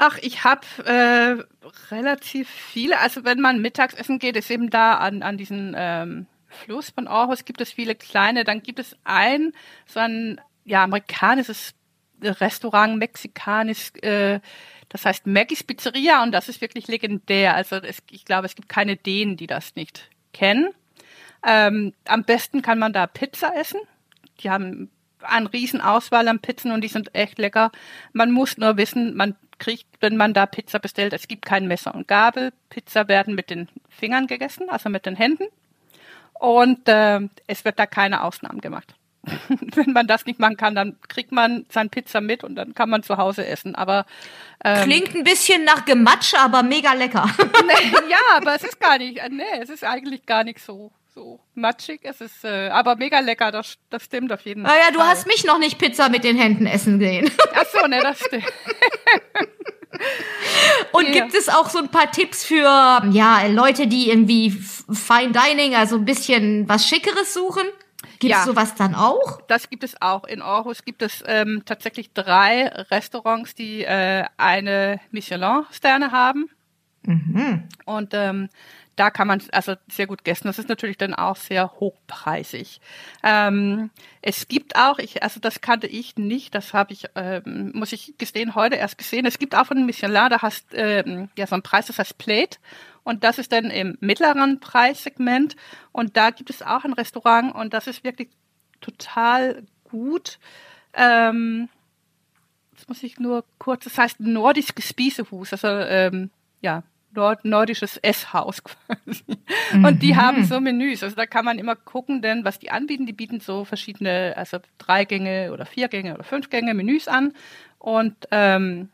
Ach, 0.00 0.16
ich 0.22 0.44
habe 0.44 0.60
äh, 0.84 1.44
relativ 1.92 2.48
viele. 2.48 3.00
Also 3.00 3.24
wenn 3.24 3.40
man 3.40 3.60
Mittagsessen 3.60 4.20
geht, 4.20 4.36
ist 4.36 4.48
eben 4.48 4.70
da 4.70 4.94
an, 4.94 5.24
an 5.24 5.36
diesen 5.36 5.74
ähm, 5.76 6.26
Fluss 6.46 6.90
von 6.90 7.08
Aarhus 7.08 7.44
gibt 7.44 7.60
es 7.60 7.72
viele 7.72 7.96
kleine. 7.96 8.44
Dann 8.44 8.62
gibt 8.62 8.78
es 8.78 8.96
ein 9.02 9.52
so 9.86 9.98
ein 9.98 10.40
ja 10.64 10.84
amerikanisches 10.84 11.74
Restaurant, 12.22 12.96
mexikanisch. 12.96 13.90
Äh, 14.02 14.38
das 14.88 15.04
heißt 15.04 15.26
Maggie's 15.26 15.64
Pizzeria 15.64 16.22
und 16.22 16.30
das 16.30 16.48
ist 16.48 16.60
wirklich 16.60 16.86
legendär. 16.86 17.56
Also 17.56 17.76
es, 17.76 17.98
ich 18.08 18.24
glaube, 18.24 18.46
es 18.46 18.54
gibt 18.54 18.68
keine 18.68 18.96
Dänen, 18.96 19.36
die 19.36 19.48
das 19.48 19.74
nicht 19.74 20.08
kennen. 20.32 20.70
Ähm, 21.44 21.92
am 22.06 22.22
besten 22.22 22.62
kann 22.62 22.78
man 22.78 22.92
da 22.92 23.08
Pizza 23.08 23.52
essen. 23.56 23.80
Die 24.40 24.50
haben 24.50 24.92
eine 25.22 25.52
riesen 25.52 25.80
Auswahl 25.80 26.28
an 26.28 26.40
Pizzen 26.40 26.72
und 26.72 26.82
die 26.82 26.88
sind 26.88 27.14
echt 27.14 27.38
lecker. 27.38 27.70
Man 28.12 28.30
muss 28.30 28.58
nur 28.58 28.76
wissen, 28.76 29.16
man 29.16 29.36
kriegt, 29.58 29.86
wenn 30.00 30.16
man 30.16 30.34
da 30.34 30.46
Pizza 30.46 30.78
bestellt, 30.78 31.12
es 31.12 31.28
gibt 31.28 31.44
kein 31.44 31.66
Messer 31.66 31.94
und 31.94 32.08
Gabel. 32.08 32.52
Pizza 32.70 33.08
werden 33.08 33.34
mit 33.34 33.50
den 33.50 33.68
Fingern 33.88 34.26
gegessen, 34.26 34.70
also 34.70 34.88
mit 34.88 35.06
den 35.06 35.16
Händen. 35.16 35.44
Und 36.34 36.88
äh, 36.88 37.20
es 37.46 37.64
wird 37.64 37.78
da 37.78 37.86
keine 37.86 38.22
Ausnahmen 38.22 38.60
gemacht. 38.60 38.94
wenn 39.74 39.92
man 39.92 40.06
das 40.06 40.26
nicht 40.26 40.38
machen 40.38 40.56
kann, 40.56 40.74
dann 40.74 40.96
kriegt 41.08 41.32
man 41.32 41.66
sein 41.68 41.90
Pizza 41.90 42.20
mit 42.20 42.44
und 42.44 42.54
dann 42.54 42.74
kann 42.74 42.88
man 42.88 43.02
zu 43.02 43.16
Hause 43.16 43.46
essen. 43.46 43.74
Aber 43.74 44.06
ähm, 44.64 44.84
klingt 44.84 45.14
ein 45.14 45.24
bisschen 45.24 45.64
nach 45.64 45.84
Gematsch, 45.84 46.34
aber 46.34 46.62
mega 46.62 46.92
lecker. 46.92 47.28
nee, 47.38 47.92
ja, 48.10 48.36
aber 48.36 48.54
es 48.54 48.64
ist 48.64 48.80
gar 48.80 48.98
nicht. 48.98 49.20
Nee, 49.30 49.42
es 49.60 49.70
ist 49.70 49.84
eigentlich 49.84 50.24
gar 50.26 50.44
nicht 50.44 50.60
so 50.60 50.92
so 51.18 51.40
matschig. 51.54 52.00
Es 52.04 52.20
ist 52.20 52.44
äh, 52.44 52.68
aber 52.68 52.94
mega 52.94 53.18
lecker, 53.18 53.50
das, 53.50 53.76
das 53.90 54.04
stimmt 54.04 54.32
auf 54.32 54.42
jeden 54.42 54.64
Fall. 54.64 54.72
Naja, 54.72 54.92
du 54.92 55.00
hast 55.00 55.26
mich 55.26 55.44
noch 55.44 55.58
nicht 55.58 55.76
Pizza 55.76 56.08
mit 56.08 56.22
den 56.22 56.36
Händen 56.36 56.66
essen 56.66 57.00
sehen. 57.00 57.28
Ach 57.54 57.64
so, 57.72 57.86
ne, 57.88 57.98
das 58.00 58.20
stimmt. 58.20 58.44
Und 60.92 61.08
ja. 61.08 61.12
gibt 61.12 61.34
es 61.34 61.48
auch 61.48 61.68
so 61.70 61.78
ein 61.78 61.88
paar 61.88 62.12
Tipps 62.12 62.44
für 62.44 62.62
ja 63.10 63.46
Leute, 63.48 63.88
die 63.88 64.10
irgendwie 64.10 64.50
Fine 64.50 65.32
Dining, 65.32 65.74
also 65.74 65.96
ein 65.96 66.04
bisschen 66.04 66.68
was 66.68 66.86
Schickeres 66.86 67.34
suchen? 67.34 67.64
Gibt 68.20 68.32
es 68.32 68.40
ja, 68.40 68.44
sowas 68.44 68.76
dann 68.76 68.94
auch? 68.94 69.40
Das 69.48 69.70
gibt 69.70 69.82
es 69.82 70.00
auch. 70.00 70.22
In 70.24 70.40
Aarhus 70.40 70.84
gibt 70.84 71.02
es 71.02 71.24
ähm, 71.26 71.62
tatsächlich 71.64 72.12
drei 72.12 72.68
Restaurants, 72.68 73.56
die 73.56 73.82
äh, 73.82 74.24
eine 74.36 75.00
Michelin-Sterne 75.10 76.12
haben. 76.12 76.48
Mhm. 77.02 77.64
Und 77.86 78.12
ähm, 78.12 78.50
da 78.98 79.10
kann 79.10 79.28
man 79.28 79.42
also 79.52 79.74
sehr 79.88 80.06
gut 80.06 80.26
essen. 80.26 80.48
Das 80.48 80.58
ist 80.58 80.68
natürlich 80.68 80.98
dann 80.98 81.14
auch 81.14 81.36
sehr 81.36 81.72
hochpreisig. 81.72 82.80
Ähm, 83.22 83.90
es 84.22 84.48
gibt 84.48 84.76
auch, 84.76 84.98
ich, 84.98 85.22
also 85.22 85.40
das 85.40 85.60
kannte 85.60 85.86
ich 85.86 86.16
nicht, 86.16 86.54
das 86.54 86.74
habe 86.74 86.92
ich, 86.92 87.06
ähm, 87.14 87.72
muss 87.74 87.92
ich 87.92 88.14
gestehen, 88.18 88.54
heute 88.54 88.76
erst 88.76 88.98
gesehen. 88.98 89.26
Es 89.26 89.38
gibt 89.38 89.54
auch 89.54 89.66
von 89.66 89.86
Michelin, 89.86 90.30
da 90.30 90.42
hast 90.42 90.66
ähm, 90.72 91.28
ja 91.36 91.46
so 91.46 91.54
einen 91.54 91.62
Preis, 91.62 91.86
das 91.86 91.98
heißt 91.98 92.18
Plate. 92.18 92.58
Und 93.04 93.24
das 93.24 93.38
ist 93.38 93.52
dann 93.52 93.70
im 93.70 93.96
mittleren 94.00 94.60
Preissegment. 94.60 95.56
Und 95.92 96.16
da 96.16 96.30
gibt 96.30 96.50
es 96.50 96.62
auch 96.62 96.84
ein 96.84 96.92
Restaurant 96.92 97.54
und 97.54 97.72
das 97.72 97.86
ist 97.86 98.04
wirklich 98.04 98.30
total 98.80 99.62
gut. 99.84 100.38
Ähm, 100.92 101.68
das 102.74 102.88
muss 102.88 103.02
ich 103.02 103.18
nur 103.18 103.44
kurz, 103.58 103.84
das 103.84 103.98
heißt 103.98 104.20
nordisch 104.20 104.68
Spießehus, 104.78 105.52
also 105.52 105.68
ähm, 105.68 106.30
ja, 106.60 106.82
Nord 107.12 107.44
nordisches 107.44 107.96
Esshaus 107.98 108.62
quasi. 108.64 109.24
Mhm. 109.72 109.84
Und 109.84 110.02
die 110.02 110.16
haben 110.16 110.44
so 110.44 110.60
Menüs. 110.60 111.02
Also 111.02 111.16
da 111.16 111.26
kann 111.26 111.44
man 111.44 111.58
immer 111.58 111.76
gucken, 111.76 112.22
denn 112.22 112.44
was 112.44 112.58
die 112.58 112.70
anbieten, 112.70 113.06
die 113.06 113.12
bieten 113.12 113.40
so 113.40 113.64
verschiedene, 113.64 114.34
also 114.36 114.58
drei 114.78 115.04
Gänge 115.04 115.52
oder 115.52 115.66
vier 115.66 115.88
Gänge 115.88 116.14
oder 116.14 116.24
fünf 116.24 116.50
Gänge 116.50 116.74
Menüs 116.74 117.08
an. 117.08 117.32
Und 117.78 118.14
ähm, 118.30 118.90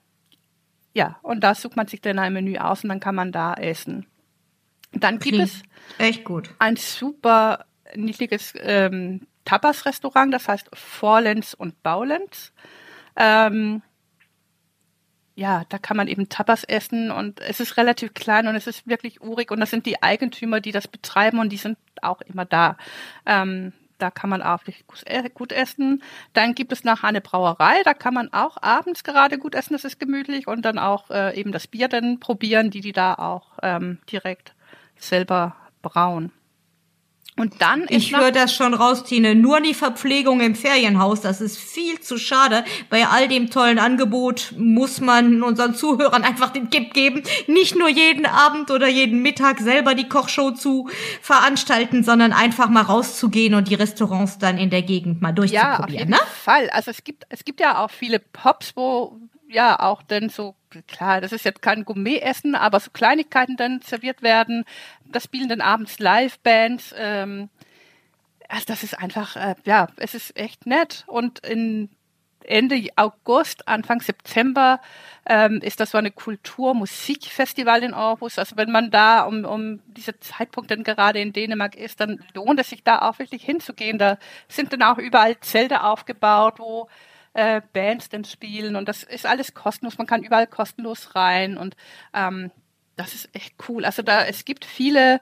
ja, 0.93 1.19
und 1.23 1.41
da 1.41 1.55
sucht 1.55 1.77
man 1.77 1.89
sich 1.89 2.01
dann 2.01 2.19
ein 2.19 2.33
Menü 2.33 2.57
aus 2.57 2.85
und 2.85 2.89
dann 2.89 3.01
kann 3.01 3.15
man 3.15 3.33
da 3.33 3.55
essen. 3.55 4.07
Dann 4.93 5.19
gibt 5.19 5.35
Klingt 5.35 5.49
es 5.49 5.63
echt 5.99 6.25
gut. 6.25 6.51
ein 6.59 6.77
super 6.77 7.67
niedliches 7.97 8.55
ähm, 8.57 9.27
Tapas-Restaurant, 9.45 10.33
das 10.33 10.49
heißt 10.49 10.71
Vorlenz 10.73 11.55
und 11.55 11.83
Baulenz. 11.83 12.53
Ähm, 13.17 13.83
ja, 15.37 15.65
da 15.69 15.79
kann 15.79 15.97
man 15.97 16.09
eben 16.09 16.29
Tapas 16.29 16.65
essen 16.65 17.11
und 17.11 17.41
es 17.41 17.61
ist 17.61 17.77
relativ 17.77 18.15
klein 18.15 18.47
und 18.47 18.55
es 18.55 18.67
ist 18.67 18.87
wirklich 18.87 19.21
urig 19.21 19.51
und 19.51 19.61
das 19.61 19.71
sind 19.71 19.87
die 19.87 20.03
Eigentümer, 20.03 20.61
die 20.61 20.73
das 20.73 20.87
betreiben 20.87 21.39
und 21.41 21.51
die 21.51 21.57
sind 21.57 21.77
auch 22.03 22.21
immer 22.21 22.45
da. 22.45 22.77
Ähm, 23.27 23.73
da 23.99 24.11
kann 24.11 24.31
man 24.31 24.43
auch 24.43 24.61
äh, 25.07 25.31
gut 25.31 25.53
essen. 25.53 26.03
Dann 26.33 26.55
gibt 26.55 26.73
es 26.73 26.85
nachher 26.85 27.09
eine 27.09 27.21
Brauerei, 27.21 27.83
da 27.85 27.95
kann 27.95 28.15
man 28.15 28.33
auch 28.33 28.57
abends 28.61 29.03
gerade 29.03 29.39
gut 29.39 29.55
essen, 29.55 29.73
das 29.73 29.85
ist 29.85 29.99
gemütlich 29.99 30.47
und 30.47 30.63
dann 30.63 30.79
auch 30.79 31.11
äh, 31.11 31.39
eben 31.39 31.53
das 31.53 31.67
Bier 31.67 31.89
dann 31.89 32.21
probieren, 32.21 32.71
die 32.71 32.81
die 32.81 32.93
da 32.93 33.15
auch 33.15 33.59
ähm, 33.63 33.99
direkt 34.11 34.55
selber 34.97 35.57
brauen. 35.83 36.33
Und 37.37 37.61
dann 37.61 37.87
Ich 37.89 38.17
höre 38.17 38.31
das 38.31 38.55
schon 38.55 38.75
raus, 38.75 39.03
Tine. 39.03 39.35
Nur 39.35 39.61
die 39.61 39.75
Verpflegung 39.75 40.41
im 40.41 40.55
Ferienhaus, 40.55 41.21
das 41.21 41.41
ist 41.41 41.59
viel 41.59 42.01
zu 42.01 42.17
schade. 42.17 42.65
Bei 42.91 43.09
all 43.09 43.27
dem 43.27 43.51
tollen 43.51 43.81
Angebot 43.81 44.55
muss 44.57 45.01
man 45.01 45.43
unseren 45.43 45.75
Zuhörern 45.75 46.23
einfach 46.23 46.51
den 46.51 46.71
Tipp 46.71 46.95
geben, 46.95 47.25
nicht 47.49 47.75
nur 47.77 47.89
jeden 47.89 48.25
Abend 48.25 48.71
oder 48.71 48.87
jeden 48.87 49.21
Mittag 49.23 49.59
selber 49.59 49.97
die 49.97 50.09
Kochshow 50.09 50.53
zu 50.53 50.89
veranstalten, 51.21 52.05
sondern 52.05 52.33
einfach 52.33 52.69
mal 52.69 52.83
rauszugehen 52.83 53.55
und 53.55 53.69
die 53.69 53.75
Restaurants 53.75 54.39
dann 54.39 54.57
in 54.57 54.71
der 54.71 54.83
Gegend 54.83 55.21
mal 55.21 55.33
durchzuprobieren. 55.33 55.81
Ja, 55.81 55.85
auf 55.85 55.91
jeden 55.91 56.11
ne? 56.11 56.19
Fall. 56.45 56.71
Also 56.71 56.93
es 56.93 57.03
gibt, 57.03 57.25
es 57.31 57.45
gibt 57.45 57.59
ja 57.59 57.79
auch 57.79 57.91
viele 57.91 58.21
Pops, 58.21 58.77
wo 58.77 59.19
ja 59.49 59.81
auch 59.81 60.03
dann 60.03 60.29
so, 60.29 60.55
klar, 60.83 61.21
das 61.21 61.33
ist 61.33 61.45
jetzt 61.45 61.63
kein 61.63 61.85
Gourmet-Essen, 61.85 62.55
aber 62.55 62.81
so 62.81 62.91
Kleinigkeiten 62.91 63.57
dann 63.57 63.81
serviert 63.83 64.23
werden. 64.23 64.65
Das 65.05 65.25
spielen 65.25 65.49
dann 65.49 65.61
abends 65.61 65.99
Live-Bands. 65.99 66.95
Ähm, 66.97 67.49
also 68.49 68.65
das 68.67 68.83
ist 68.83 68.99
einfach, 68.99 69.37
äh, 69.37 69.55
ja, 69.65 69.89
es 69.97 70.15
ist 70.15 70.37
echt 70.37 70.67
nett. 70.67 71.05
Und 71.07 71.41
in 71.41 71.89
Ende 72.45 72.89
August, 72.97 73.67
Anfang 73.69 74.01
September 74.01 74.81
ähm, 75.27 75.61
ist 75.63 75.81
das 75.81 75.91
so 75.91 75.99
eine 75.99 76.11
Kultur-Musikfestival 76.11 77.83
in 77.83 77.95
Aarhus. 77.95 78.39
Also 78.39 78.57
wenn 78.57 78.71
man 78.71 78.91
da 78.91 79.23
um, 79.23 79.45
um 79.45 79.81
diese 79.87 80.19
Zeitpunkt 80.21 80.71
dann 80.71 80.85
gerade 80.85 81.21
in 81.21 81.33
Dänemark 81.33 81.75
ist, 81.75 82.01
dann 82.01 82.23
lohnt 82.35 82.61
es 82.61 82.71
sich 82.71 82.83
da 82.85 83.01
auch 83.01 83.19
wirklich 83.19 83.45
hinzugehen. 83.45 83.99
Da 83.99 84.19
sind 84.49 84.73
dann 84.73 84.83
auch 84.83 84.99
überall 84.99 85.39
Zelte 85.41 85.83
aufgebaut, 85.83 86.59
wo 86.59 86.89
äh, 87.35 87.61
Bands 87.73 88.09
denn 88.09 88.25
spielen 88.25 88.77
und 88.77 88.89
das 88.89 89.03
ist 89.03 89.27
alles 89.27 89.55
kostenlos. 89.55 89.99
Man 89.99 90.07
kann 90.07 90.23
überall 90.23 90.47
kostenlos 90.47 91.15
rein 91.15 91.57
und 91.59 91.77
ähm, 92.15 92.51
das 92.97 93.15
ist 93.15 93.29
echt 93.35 93.55
cool. 93.69 93.85
Also 93.85 94.03
da, 94.03 94.25
es 94.25 94.45
gibt 94.45 94.65
viele, 94.65 95.21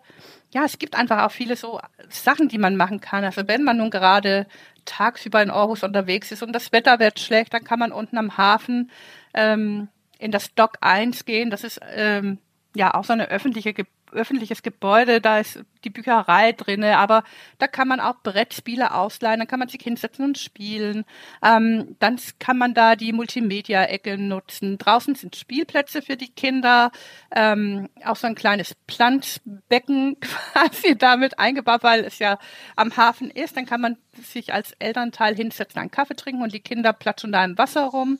ja, 0.52 0.64
es 0.64 0.78
gibt 0.78 0.94
einfach 0.94 1.24
auch 1.24 1.32
viele 1.32 1.56
so 1.56 1.80
Sachen, 2.08 2.48
die 2.48 2.58
man 2.58 2.76
machen 2.76 3.00
kann. 3.00 3.24
Also 3.24 3.48
wenn 3.48 3.64
man 3.64 3.78
nun 3.78 3.90
gerade 3.90 4.46
tagsüber 4.84 5.42
in 5.42 5.50
Aarhus 5.50 5.82
unterwegs 5.82 6.32
ist 6.32 6.42
und 6.42 6.52
das 6.52 6.72
Wetter 6.72 6.98
wird 6.98 7.18
schlecht, 7.18 7.54
dann 7.54 7.64
kann 7.64 7.78
man 7.78 7.92
unten 7.92 8.18
am 8.18 8.36
Hafen 8.36 8.90
ähm, 9.34 9.88
in 10.18 10.30
das 10.30 10.54
Dock 10.54 10.78
1 10.80 11.24
gehen. 11.24 11.50
Das 11.50 11.64
ist 11.64 11.80
ähm, 11.94 12.38
ja 12.74 12.94
auch 12.94 13.04
so 13.04 13.12
eine 13.12 13.28
öffentliche 13.28 13.72
Ge 13.72 13.86
öffentliches 14.12 14.62
Gebäude, 14.62 15.20
da 15.20 15.38
ist 15.38 15.64
die 15.84 15.90
Bücherei 15.90 16.52
drinne, 16.52 16.98
aber 16.98 17.24
da 17.58 17.66
kann 17.66 17.88
man 17.88 18.00
auch 18.00 18.16
Brettspiele 18.22 18.94
ausleihen, 18.94 19.40
dann 19.40 19.48
kann 19.48 19.58
man 19.58 19.68
sich 19.68 19.82
hinsetzen 19.82 20.24
und 20.24 20.38
spielen. 20.38 21.04
Ähm, 21.42 21.96
dann 21.98 22.18
kann 22.38 22.58
man 22.58 22.74
da 22.74 22.96
die 22.96 23.12
Multimedia-Ecke 23.12 24.18
nutzen. 24.18 24.78
Draußen 24.78 25.14
sind 25.14 25.36
Spielplätze 25.36 26.02
für 26.02 26.16
die 26.16 26.30
Kinder, 26.30 26.92
ähm, 27.34 27.88
auch 28.04 28.16
so 28.16 28.26
ein 28.26 28.34
kleines 28.34 28.74
Planschbecken 28.86 30.18
quasi 30.20 30.96
damit 30.96 31.38
eingebaut, 31.38 31.82
weil 31.82 32.04
es 32.04 32.18
ja 32.18 32.38
am 32.76 32.96
Hafen 32.96 33.30
ist. 33.30 33.56
Dann 33.56 33.66
kann 33.66 33.80
man 33.80 33.96
sich 34.12 34.52
als 34.52 34.72
Elternteil 34.78 35.34
hinsetzen, 35.34 35.80
einen 35.80 35.90
Kaffee 35.90 36.14
trinken 36.14 36.42
und 36.42 36.52
die 36.52 36.60
Kinder 36.60 36.92
platschen 36.92 37.32
da 37.32 37.44
im 37.44 37.58
Wasser 37.58 37.86
rum. 37.86 38.18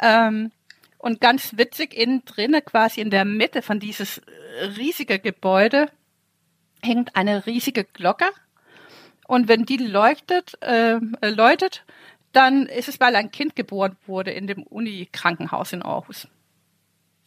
Ähm, 0.00 0.52
und 0.98 1.20
ganz 1.20 1.56
witzig, 1.56 1.94
innen 1.94 2.24
drinnen, 2.24 2.64
quasi 2.64 3.00
in 3.00 3.10
der 3.10 3.24
Mitte 3.24 3.62
von 3.62 3.80
dieses 3.80 4.20
riesige 4.76 5.18
Gebäude, 5.18 5.90
hängt 6.82 7.16
eine 7.16 7.46
riesige 7.46 7.84
Glocke. 7.84 8.26
Und 9.26 9.48
wenn 9.48 9.64
die 9.64 9.76
leuchtet, 9.76 10.60
äh, 10.62 10.98
läutet, 11.22 11.84
dann 12.32 12.66
ist 12.66 12.88
es, 12.88 13.00
weil 13.00 13.14
ein 13.16 13.30
Kind 13.30 13.56
geboren 13.56 13.96
wurde 14.06 14.32
in 14.32 14.46
dem 14.46 14.62
Uni-Krankenhaus 14.62 15.72
in 15.72 15.82
Aarhus. 15.82 16.28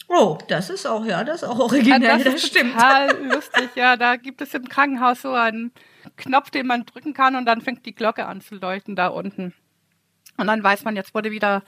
Oh, 0.07 0.37
das 0.49 0.69
ist 0.69 0.85
auch, 0.85 1.05
ja, 1.05 1.23
das 1.23 1.41
ist 1.41 1.47
auch 1.47 1.59
originell, 1.59 2.03
ja, 2.03 2.17
das, 2.17 2.33
das 2.33 2.47
stimmt. 2.47 2.73
Total 2.73 3.23
lustig, 3.23 3.69
ja. 3.75 3.95
Da 3.95 4.17
gibt 4.17 4.41
es 4.41 4.53
im 4.53 4.67
Krankenhaus 4.67 5.21
so 5.21 5.31
einen 5.31 5.71
Knopf, 6.17 6.49
den 6.49 6.67
man 6.67 6.85
drücken 6.85 7.13
kann 7.13 7.35
und 7.35 7.45
dann 7.45 7.61
fängt 7.61 7.85
die 7.85 7.95
Glocke 7.95 8.25
an 8.25 8.41
zu 8.41 8.55
leuchten 8.55 8.95
da 8.95 9.07
unten. 9.07 9.53
Und 10.37 10.47
dann 10.47 10.63
weiß 10.63 10.83
man, 10.83 10.95
jetzt 10.95 11.13
wurde 11.13 11.31
wieder 11.31 11.63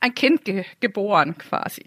ein 0.00 0.14
Kind 0.14 0.44
ge 0.44 0.64
geboren 0.80 1.36
quasi. 1.38 1.84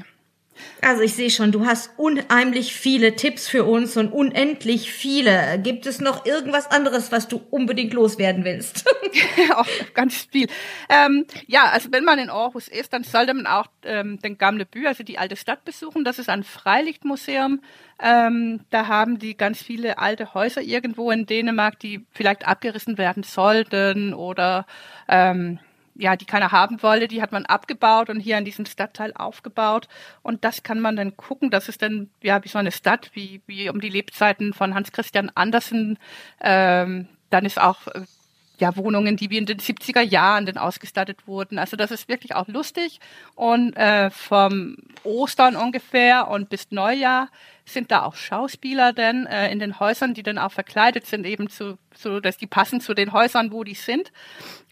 Also 0.81 1.01
ich 1.01 1.13
sehe 1.13 1.29
schon, 1.29 1.51
du 1.51 1.65
hast 1.65 1.91
unheimlich 1.97 2.73
viele 2.73 3.15
Tipps 3.15 3.47
für 3.47 3.63
uns 3.63 3.97
und 3.97 4.11
unendlich 4.11 4.91
viele. 4.91 5.59
Gibt 5.59 5.85
es 5.85 6.01
noch 6.01 6.25
irgendwas 6.25 6.69
anderes, 6.69 7.11
was 7.11 7.27
du 7.27 7.41
unbedingt 7.51 7.93
loswerden 7.93 8.43
willst? 8.43 8.85
auch 9.55 9.67
ganz 9.93 10.27
viel. 10.31 10.47
Ähm, 10.89 11.25
ja, 11.47 11.65
also 11.65 11.91
wenn 11.91 12.03
man 12.03 12.19
in 12.19 12.29
Aarhus 12.29 12.67
ist, 12.67 12.93
dann 12.93 13.03
sollte 13.03 13.33
man 13.33 13.45
auch 13.45 13.67
ähm, 13.83 14.19
den 14.19 14.37
Gamle 14.37 14.65
Bü, 14.65 14.87
also 14.87 15.03
die 15.03 15.17
alte 15.17 15.35
Stadt 15.35 15.65
besuchen. 15.65 16.03
Das 16.03 16.19
ist 16.19 16.29
ein 16.29 16.43
Freilichtmuseum. 16.43 17.61
Ähm, 18.01 18.61
da 18.69 18.87
haben 18.87 19.19
die 19.19 19.37
ganz 19.37 19.61
viele 19.61 19.99
alte 19.99 20.33
Häuser 20.33 20.61
irgendwo 20.61 21.11
in 21.11 21.25
Dänemark, 21.25 21.79
die 21.79 22.05
vielleicht 22.11 22.47
abgerissen 22.47 22.97
werden 22.97 23.23
sollten 23.23 24.13
oder 24.13 24.65
ähm, 25.07 25.59
ja, 26.01 26.15
die 26.15 26.25
keiner 26.25 26.51
haben 26.51 26.81
wollte, 26.81 27.07
die 27.07 27.21
hat 27.21 27.31
man 27.31 27.45
abgebaut 27.45 28.09
und 28.09 28.19
hier 28.19 28.37
in 28.37 28.45
diesem 28.45 28.65
Stadtteil 28.65 29.13
aufgebaut. 29.13 29.87
Und 30.23 30.43
das 30.43 30.63
kann 30.63 30.79
man 30.79 30.95
dann 30.95 31.15
gucken. 31.15 31.51
Das 31.51 31.69
ist 31.69 31.83
dann 31.83 32.09
ja 32.23 32.43
wie 32.43 32.49
so 32.49 32.57
eine 32.57 32.71
Stadt, 32.71 33.11
wie, 33.13 33.41
wie 33.45 33.69
um 33.69 33.79
die 33.79 33.89
Lebzeiten 33.89 34.53
von 34.53 34.73
Hans 34.73 34.91
Christian 34.91 35.29
Andersen. 35.35 35.99
Ähm, 36.41 37.07
dann 37.29 37.45
ist 37.45 37.61
auch 37.61 37.87
äh, 37.87 38.01
ja, 38.57 38.75
Wohnungen, 38.75 39.15
die 39.15 39.29
wie 39.29 39.37
in 39.37 39.45
den 39.45 39.59
70er 39.59 40.01
Jahren 40.01 40.47
dann 40.47 40.57
ausgestattet 40.57 41.27
wurden. 41.27 41.59
Also 41.59 41.77
das 41.77 41.91
ist 41.91 42.09
wirklich 42.09 42.33
auch 42.33 42.47
lustig. 42.47 42.99
Und 43.35 43.75
äh, 43.77 44.09
vom 44.09 44.77
Ostern 45.03 45.55
ungefähr 45.55 46.29
und 46.29 46.49
bis 46.49 46.71
Neujahr 46.71 47.29
sind 47.73 47.91
da 47.91 48.03
auch 48.03 48.15
Schauspieler 48.15 48.93
denn 48.93 49.25
äh, 49.25 49.51
in 49.51 49.59
den 49.59 49.79
Häusern, 49.79 50.13
die 50.13 50.23
dann 50.23 50.37
auch 50.37 50.51
verkleidet 50.51 51.05
sind, 51.05 51.25
eben 51.25 51.49
zu, 51.49 51.77
so, 51.93 52.19
dass 52.19 52.37
die 52.37 52.47
passen 52.47 52.81
zu 52.81 52.93
den 52.93 53.13
Häusern, 53.13 53.51
wo 53.51 53.63
die 53.63 53.73
sind. 53.73 54.11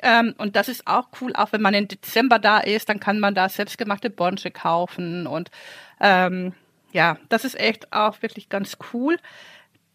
Ähm, 0.02 0.34
und 0.38 0.56
das 0.56 0.70
ist 0.70 0.88
auch 0.88 1.10
cool, 1.22 1.34
auch 1.36 1.52
wenn 1.52 1.62
man 1.62 1.74
im 1.74 1.88
Dezember 1.88 2.40
da 2.40 2.60
ist, 2.60 2.90
dann 2.90 3.00
kann 3.00 3.20
man 3.20 3.36
da 3.36 3.50
selbstgemachte 3.50 4.10
Bonsche 4.10 4.52
kaufen. 4.52 5.28
Und 5.28 5.52
ähm, 6.00 6.54
ja, 6.92 7.18
das 7.30 7.46
ist 7.46 7.60
echt 7.60 7.92
auch 7.94 8.22
wirklich 8.22 8.50
ganz 8.50 8.78
cool. 8.94 9.18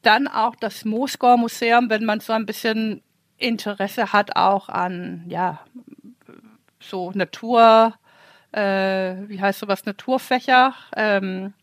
Dann 0.02 0.28
auch 0.28 0.54
das 0.56 0.84
Moskauer 0.84 1.36
Museum, 1.36 1.90
wenn 1.90 2.04
man 2.04 2.20
so 2.20 2.32
ein 2.32 2.46
bisschen 2.46 3.02
Interesse 3.38 4.12
hat 4.12 4.36
auch 4.36 4.68
an, 4.68 5.24
ja, 5.28 5.60
so 6.80 7.10
Natur, 7.14 7.94
äh, 8.52 9.16
wie 9.28 9.40
heißt 9.40 9.60
sowas, 9.60 9.84
Naturfächer. 9.84 10.74
Ähm, 10.96 11.54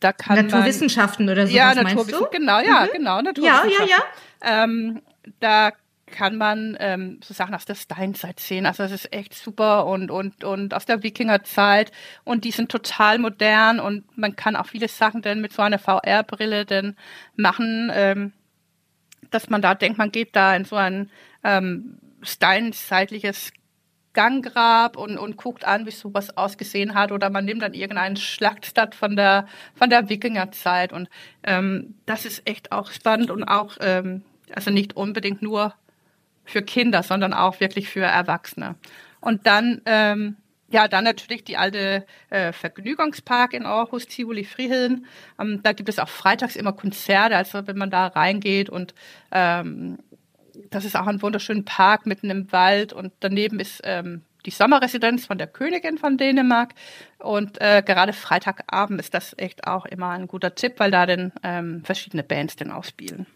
da 0.00 0.12
kann 0.12 0.46
Naturwissenschaften 0.46 1.26
man, 1.26 1.34
oder 1.34 1.46
so. 1.46 1.54
Ja, 1.54 1.74
Naturwissenschaften, 1.74 2.40
genau, 2.40 2.60
ja, 2.60 2.86
mhm. 2.86 2.88
genau, 2.92 3.22
Naturwissenschaften. 3.22 3.88
Ja, 3.88 3.96
ja, 3.96 4.04
ja. 4.42 4.64
Ähm, 4.64 5.02
da 5.38 5.72
kann 6.10 6.36
man 6.36 6.76
ähm, 6.80 7.20
so 7.22 7.34
Sachen 7.34 7.54
aus 7.54 7.64
der 7.64 7.76
Steinzeit 7.76 8.40
sehen. 8.40 8.66
Also 8.66 8.82
das 8.82 8.92
ist 8.92 9.12
echt 9.12 9.34
super 9.34 9.86
und 9.86 10.10
und 10.10 10.44
und 10.44 10.74
aus 10.74 10.84
der 10.84 11.02
Wikingerzeit 11.02 11.92
und 12.24 12.44
die 12.44 12.50
sind 12.50 12.70
total 12.70 13.18
modern 13.18 13.80
und 13.80 14.04
man 14.18 14.34
kann 14.36 14.56
auch 14.56 14.66
viele 14.66 14.88
Sachen 14.88 15.22
dann 15.22 15.40
mit 15.40 15.52
so 15.52 15.62
einer 15.62 15.78
VR-Brille 15.78 16.64
dann 16.64 16.96
machen. 17.36 17.90
Ähm, 17.94 18.32
dass 19.30 19.48
man 19.48 19.62
da 19.62 19.74
denkt, 19.74 19.98
man 19.98 20.10
geht 20.10 20.34
da 20.34 20.56
in 20.56 20.64
so 20.64 20.76
ein 20.76 21.08
ähm, 21.44 21.98
steinzeitliches 22.22 23.52
Ganggrab 24.12 24.96
und, 24.96 25.18
und 25.18 25.36
guckt 25.36 25.64
an, 25.64 25.86
wie 25.86 25.90
sowas 25.90 26.36
ausgesehen 26.36 26.94
hat. 26.94 27.12
Oder 27.12 27.30
man 27.30 27.44
nimmt 27.44 27.62
dann 27.62 27.74
irgendeinen 27.74 28.16
Schlachtstadt 28.16 28.94
von 28.94 29.16
der, 29.16 29.46
von 29.74 29.90
der 29.90 30.08
Wikingerzeit. 30.08 30.92
Und 30.92 31.08
ähm, 31.42 31.94
das 32.06 32.24
ist 32.24 32.46
echt 32.46 32.72
auch 32.72 32.90
spannend 32.90 33.30
und 33.30 33.44
auch, 33.44 33.76
ähm, 33.80 34.22
also 34.54 34.70
nicht 34.70 34.96
unbedingt 34.96 35.42
nur 35.42 35.74
für 36.44 36.62
Kinder, 36.62 37.02
sondern 37.02 37.32
auch 37.32 37.60
wirklich 37.60 37.88
für 37.88 38.02
Erwachsene. 38.02 38.74
Und 39.20 39.46
dann, 39.46 39.82
ähm, 39.86 40.36
ja, 40.70 40.88
dann 40.88 41.04
natürlich 41.04 41.44
die 41.44 41.56
alte 41.56 42.06
äh, 42.30 42.52
Vergnügungspark 42.52 43.54
in 43.54 43.66
Aarhus, 43.66 44.06
Tivoli 44.06 44.44
Friheden. 44.44 45.06
Ähm, 45.38 45.62
da 45.62 45.72
gibt 45.72 45.88
es 45.88 45.98
auch 45.98 46.08
freitags 46.08 46.56
immer 46.56 46.72
Konzerte, 46.72 47.36
also 47.36 47.66
wenn 47.66 47.76
man 47.76 47.90
da 47.90 48.08
reingeht 48.08 48.70
und 48.70 48.94
ähm, 49.32 49.98
das 50.70 50.84
ist 50.84 50.96
auch 50.96 51.06
ein 51.06 51.22
wunderschöner 51.22 51.62
Park 51.62 52.06
mitten 52.06 52.30
im 52.30 52.50
Wald 52.52 52.92
und 52.92 53.12
daneben 53.20 53.60
ist 53.60 53.80
ähm, 53.84 54.22
die 54.46 54.50
Sommerresidenz 54.50 55.26
von 55.26 55.38
der 55.38 55.46
Königin 55.46 55.98
von 55.98 56.16
Dänemark. 56.16 56.74
Und 57.18 57.60
äh, 57.60 57.82
gerade 57.84 58.12
Freitagabend 58.12 59.00
ist 59.00 59.14
das 59.14 59.34
echt 59.36 59.66
auch 59.66 59.84
immer 59.86 60.10
ein 60.10 60.26
guter 60.26 60.54
Tipp, 60.54 60.74
weil 60.78 60.90
da 60.90 61.06
dann 61.06 61.32
ähm, 61.42 61.82
verschiedene 61.84 62.22
Bands 62.22 62.56
dann 62.56 62.70
ausspielen. 62.70 63.26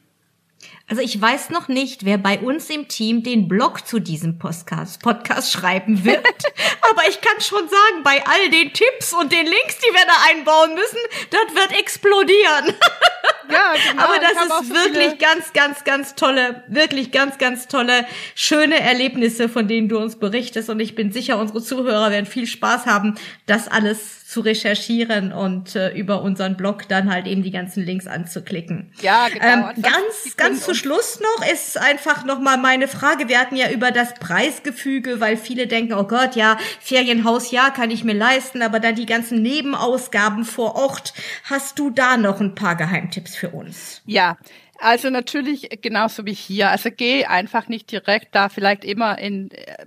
Also 0.89 1.03
ich 1.03 1.21
weiß 1.21 1.51
noch 1.51 1.69
nicht, 1.69 2.07
wer 2.07 2.17
bei 2.17 2.39
uns 2.39 2.71
im 2.71 2.89
Team 2.89 3.23
den 3.23 3.49
Blog 3.49 3.87
zu 3.87 4.01
diesem 4.01 4.39
Podcast, 4.39 5.03
Podcast 5.03 5.53
schreiben 5.53 6.05
wird. 6.05 6.25
Aber 6.91 7.03
ich 7.09 7.21
kann 7.21 7.41
schon 7.41 7.69
sagen, 7.69 8.03
bei 8.03 8.23
all 8.25 8.51
den 8.51 8.73
Tipps 8.73 9.13
und 9.13 9.31
den 9.31 9.45
Links, 9.45 9.79
die 9.79 9.93
wir 9.93 10.07
da 10.07 10.31
einbauen 10.31 10.75
müssen, 10.75 10.99
das 11.31 11.55
wird 11.55 11.81
explodieren. 11.81 12.75
Ja, 13.51 13.75
genau. 13.91 14.03
Aber 14.05 14.15
das 14.19 14.33
ist 14.33 14.69
so 14.69 14.75
wirklich 14.75 15.19
ganz, 15.19 15.53
ganz, 15.53 15.85
ganz 15.85 16.15
tolle, 16.15 16.65
wirklich 16.69 17.11
ganz, 17.11 17.39
ganz 17.39 17.69
tolle, 17.69 18.07
schöne 18.35 18.81
Erlebnisse, 18.81 19.49
von 19.49 19.69
denen 19.69 19.89
du 19.89 19.99
uns 19.99 20.17
berichtest. 20.17 20.71
Und 20.71 20.81
ich 20.81 20.95
bin 20.95 21.13
sicher, 21.13 21.39
unsere 21.39 21.63
Zuhörer 21.63 22.11
werden 22.11 22.27
viel 22.27 22.47
Spaß 22.47 22.87
haben, 22.87 23.17
das 23.47 23.69
alles 23.69 24.25
zu 24.35 24.41
recherchieren 24.41 25.33
und 25.33 25.77
äh, 25.77 25.91
über 25.97 26.23
unseren 26.23 26.57
Blog 26.57 26.89
dann 26.89 27.09
halt 27.09 27.29
eben 27.29 27.45
die 27.45 27.53
ganzen 27.53 27.85
Links 27.85 28.09
anzuklicken. 28.09 28.91
Ja, 29.01 29.29
genau. 29.29 29.45
Ähm, 29.69 29.83
ganz, 29.83 30.37
ganz 30.37 30.65
zu 30.65 30.75
Schluss 30.75 31.21
noch 31.21 31.47
ist 31.53 31.79
einfach 31.79 32.25
noch 32.25 32.41
mal 32.41 32.57
meine 32.57 32.89
Frage. 32.89 33.29
Wir 33.29 33.39
hatten 33.39 33.55
ja 33.55 33.71
über 33.71 33.93
das 33.93 34.15
Preisgefüge, 34.15 35.21
weil 35.21 35.37
viele 35.37 35.69
denken, 35.69 35.93
oh 35.93 36.03
Gott, 36.03 36.35
ja, 36.35 36.59
Ferienhaus, 36.81 37.53
ja, 37.53 37.71
kann 37.71 37.93
ich 37.93 38.03
mir 38.03 38.15
leisten, 38.15 38.61
aber 38.63 38.81
dann 38.81 38.97
die 38.97 39.07
ganzen 39.07 39.41
Nebenausgaben 39.41 40.45
vor 40.45 40.75
Ort. 40.75 41.15
Hast 41.45 41.79
du 41.79 41.91
da 41.91 42.17
noch 42.17 42.41
ein 42.41 42.57
paar 42.57 42.75
Geheimtipps 42.75 43.34
für 43.35 43.51
uns? 43.51 44.03
Ja, 44.07 44.39
also 44.79 45.11
natürlich 45.11 45.69
genauso 45.83 46.27
wie 46.27 46.35
hier. 46.35 46.71
Also 46.71 46.91
geh 46.95 47.25
einfach 47.25 47.69
nicht 47.69 47.91
direkt 47.91 48.35
da, 48.35 48.49
vielleicht 48.49 48.85
immer 48.85 49.19
in, 49.19 49.51
äh, 49.51 49.87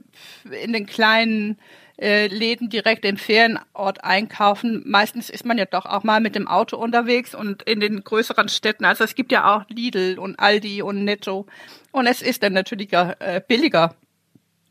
in 0.63 0.73
den 0.73 0.86
kleinen 0.86 1.57
äh, 1.99 2.27
Läden 2.27 2.69
direkt 2.69 3.05
im 3.05 3.17
Ferienort 3.17 4.03
einkaufen. 4.03 4.83
Meistens 4.86 5.29
ist 5.29 5.45
man 5.45 5.57
ja 5.57 5.65
doch 5.65 5.86
auch 5.86 6.03
mal 6.03 6.19
mit 6.19 6.36
dem 6.36 6.47
Auto 6.47 6.77
unterwegs 6.77 7.33
und 7.33 7.63
in 7.63 7.79
den 7.79 8.03
größeren 8.03 8.49
Städten. 8.49 8.86
Also 8.86 9.03
es 9.03 9.15
gibt 9.15 9.31
ja 9.31 9.55
auch 9.55 9.67
Lidl 9.69 10.19
und 10.19 10.39
Aldi 10.39 10.83
und 10.83 11.03
Netto. 11.03 11.47
Und 11.91 12.05
es 12.05 12.21
ist 12.21 12.43
dann 12.43 12.53
natürlich 12.53 12.93
äh, 12.93 13.41
billiger, 13.47 13.95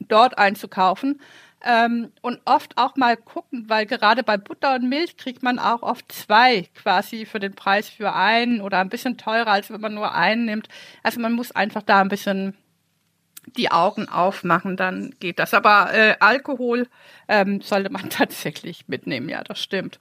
dort 0.00 0.38
einzukaufen. 0.38 1.20
Ähm, 1.64 2.12
und 2.20 2.40
oft 2.44 2.76
auch 2.76 2.96
mal 2.96 3.16
gucken, 3.16 3.64
weil 3.68 3.86
gerade 3.86 4.22
bei 4.22 4.36
Butter 4.36 4.74
und 4.74 4.88
Milch 4.88 5.16
kriegt 5.16 5.42
man 5.42 5.58
auch 5.58 5.82
oft 5.82 6.12
zwei 6.12 6.68
quasi 6.74 7.24
für 7.24 7.40
den 7.40 7.54
Preis 7.54 7.88
für 7.88 8.12
einen 8.12 8.60
oder 8.60 8.78
ein 8.78 8.90
bisschen 8.90 9.16
teurer, 9.16 9.48
als 9.48 9.70
wenn 9.70 9.80
man 9.80 9.94
nur 9.94 10.14
einen 10.14 10.44
nimmt. 10.44 10.68
Also 11.02 11.18
man 11.20 11.32
muss 11.32 11.52
einfach 11.52 11.82
da 11.82 12.00
ein 12.00 12.08
bisschen 12.08 12.54
die 13.56 13.70
Augen 13.70 14.08
aufmachen, 14.08 14.76
dann 14.76 15.14
geht 15.20 15.38
das. 15.38 15.54
Aber 15.54 15.92
äh, 15.94 16.16
Alkohol 16.20 16.88
ähm, 17.28 17.60
sollte 17.60 17.90
man 17.90 18.10
tatsächlich 18.10 18.88
mitnehmen, 18.88 19.28
ja, 19.28 19.42
das 19.42 19.60
stimmt. 19.60 19.98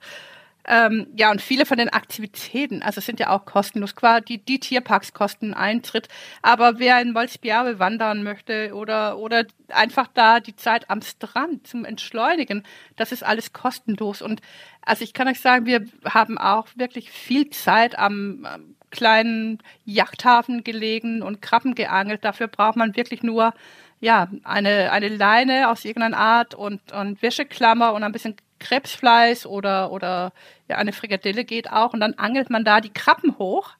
Ähm, 0.68 1.06
ja, 1.16 1.30
und 1.30 1.40
viele 1.40 1.64
von 1.64 1.78
den 1.78 1.90
Aktivitäten, 1.90 2.82
also 2.82 3.00
sind 3.00 3.20
ja 3.20 3.30
auch 3.30 3.44
kostenlos. 3.44 3.94
Quasi 3.94 4.24
die, 4.24 4.38
die 4.38 4.58
Tierparks 4.58 5.12
kosten 5.12 5.54
Eintritt. 5.54 6.08
Aber 6.42 6.78
wer 6.78 7.00
in 7.00 7.12
Molsbiabe 7.12 7.78
wandern 7.78 8.24
möchte 8.24 8.74
oder, 8.74 9.18
oder 9.18 9.44
einfach 9.68 10.08
da 10.12 10.40
die 10.40 10.56
Zeit 10.56 10.90
am 10.90 11.02
Strand 11.02 11.66
zum 11.66 11.84
Entschleunigen, 11.84 12.64
das 12.96 13.12
ist 13.12 13.22
alles 13.22 13.52
kostenlos. 13.52 14.22
Und 14.22 14.40
also 14.82 15.04
ich 15.04 15.14
kann 15.14 15.28
euch 15.28 15.40
sagen, 15.40 15.66
wir 15.66 15.86
haben 16.04 16.36
auch 16.36 16.66
wirklich 16.74 17.10
viel 17.10 17.50
Zeit 17.50 17.96
am, 17.96 18.44
am 18.44 18.76
kleinen 18.90 19.58
Yachthafen 19.84 20.64
gelegen 20.64 21.22
und 21.22 21.42
Krabben 21.42 21.74
geangelt. 21.74 22.24
Dafür 22.24 22.48
braucht 22.48 22.76
man 22.76 22.96
wirklich 22.96 23.22
nur 23.22 23.54
ja, 24.00 24.28
eine, 24.42 24.92
eine 24.92 25.08
Leine 25.08 25.70
aus 25.70 25.84
irgendeiner 25.84 26.18
Art 26.18 26.54
und, 26.54 26.92
und 26.92 27.22
Wäscheklammer 27.22 27.92
und 27.94 28.02
ein 28.02 28.12
bisschen 28.12 28.36
Krebsfleisch 28.58 29.46
oder, 29.46 29.92
oder 29.92 30.32
ja, 30.68 30.76
eine 30.76 30.92
Frikadelle 30.92 31.44
geht 31.44 31.70
auch. 31.70 31.92
Und 31.92 32.00
dann 32.00 32.14
angelt 32.14 32.50
man 32.50 32.64
da 32.64 32.80
die 32.80 32.92
Krabben 32.92 33.38
hoch. 33.38 33.72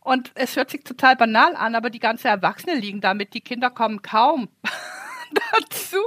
Und 0.00 0.32
es 0.34 0.56
hört 0.56 0.70
sich 0.70 0.84
total 0.84 1.16
banal 1.16 1.56
an, 1.56 1.74
aber 1.74 1.88
die 1.88 1.98
ganze 1.98 2.28
Erwachsene 2.28 2.74
liegen 2.74 3.00
damit. 3.00 3.32
Die 3.34 3.40
Kinder 3.40 3.70
kommen 3.70 4.02
kaum 4.02 4.48
dazu, 5.52 5.98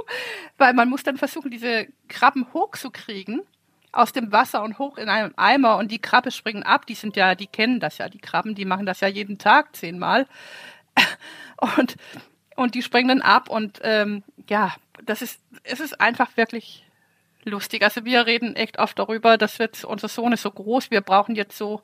weil 0.56 0.72
man 0.72 0.88
muss 0.88 1.02
dann 1.02 1.16
versuchen, 1.16 1.50
diese 1.50 1.88
Krabben 2.08 2.46
hochzukriegen 2.52 3.42
aus 3.90 4.12
dem 4.12 4.30
Wasser 4.30 4.62
und 4.62 4.78
hoch 4.78 4.98
in 4.98 5.08
einem 5.08 5.32
Eimer 5.36 5.76
und 5.78 5.90
die 5.90 5.98
Krabbe 5.98 6.30
springen 6.30 6.62
ab. 6.62 6.86
Die 6.86 6.94
sind 6.94 7.16
ja, 7.16 7.34
die 7.34 7.46
kennen 7.46 7.80
das 7.80 7.98
ja, 7.98 8.08
die 8.08 8.20
Krabben, 8.20 8.54
die 8.54 8.64
machen 8.64 8.86
das 8.86 9.00
ja 9.00 9.08
jeden 9.08 9.38
Tag 9.38 9.74
zehnmal. 9.74 10.26
Und, 11.76 11.96
und 12.54 12.76
die 12.76 12.82
springen 12.82 13.08
dann 13.08 13.20
ab 13.20 13.48
und 13.50 13.80
ähm, 13.82 14.22
ja, 14.48 14.76
das 15.04 15.22
ist, 15.22 15.40
es 15.64 15.80
ist 15.80 16.00
einfach 16.00 16.36
wirklich 16.36 16.84
lustig. 17.48 17.82
Also 17.82 18.04
wir 18.04 18.26
reden 18.26 18.56
echt 18.56 18.78
oft 18.78 18.98
darüber, 18.98 19.36
dass 19.38 19.58
wird, 19.58 19.84
unser 19.84 20.08
Sohn 20.08 20.32
ist 20.32 20.42
so 20.42 20.50
groß, 20.50 20.90
wir 20.90 21.00
brauchen 21.00 21.34
jetzt 21.34 21.56
so 21.56 21.82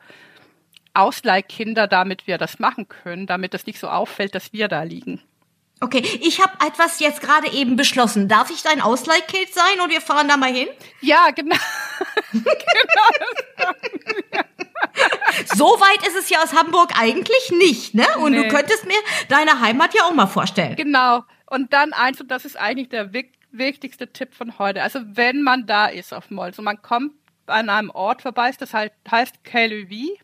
Ausleihkinder, 0.95 1.89
damit 1.89 2.27
wir 2.27 2.39
das 2.39 2.59
machen 2.59 2.89
können, 2.89 3.27
damit 3.27 3.53
das 3.53 3.67
nicht 3.67 3.79
so 3.79 3.89
auffällt, 3.89 4.35
dass 4.35 4.53
wir 4.53 4.69
da 4.69 4.83
liegen. 4.83 5.21
Okay, 5.81 6.03
ich 6.23 6.41
habe 6.41 6.53
etwas 6.67 7.01
jetzt 7.01 7.21
gerade 7.21 7.53
eben 7.53 7.77
beschlossen. 7.77 8.29
Darf 8.29 8.51
ich 8.51 8.63
dein 8.63 8.81
Ausleihkind 8.81 9.53
sein 9.53 9.81
und 9.83 9.91
wir 9.91 10.01
fahren 10.01 10.29
da 10.29 10.37
mal 10.37 10.53
hin? 10.53 10.69
Ja, 11.01 11.31
genau. 11.31 11.57
genau. 12.33 13.73
so 15.55 15.65
weit 15.65 16.07
ist 16.07 16.17
es 16.17 16.31
ja 16.31 16.43
aus 16.43 16.55
Hamburg 16.55 16.93
eigentlich 16.99 17.51
nicht, 17.59 17.95
ne? 17.95 18.07
Und 18.19 18.33
nee. 18.33 18.45
du 18.45 18.49
könntest 18.49 18.87
mir 18.87 18.97
deine 19.29 19.61
Heimat 19.61 19.93
ja 19.95 20.05
auch 20.05 20.15
mal 20.15 20.27
vorstellen. 20.27 20.77
Genau. 20.77 21.25
Und 21.47 21.73
dann 21.73 21.93
eins, 21.93 22.21
und 22.21 22.31
das 22.31 22.45
ist 22.45 22.57
eigentlich 22.57 22.89
der 22.89 23.13
wichtigste 23.57 24.13
Tipp 24.13 24.35
von 24.35 24.59
heute. 24.59 24.83
Also 24.83 25.01
wenn 25.05 25.43
man 25.43 25.67
da 25.67 25.87
ist 25.87 26.13
auf 26.13 26.31
und 26.31 26.59
man 26.59 26.83
kommt 26.83 27.13
an 27.47 27.69
einem 27.69 27.91
Ort 27.91 28.23
vorbei, 28.23 28.51
das 28.59 28.75
heißt, 28.75 28.95
heißt 29.11 29.45
Kellevi, 29.45 30.19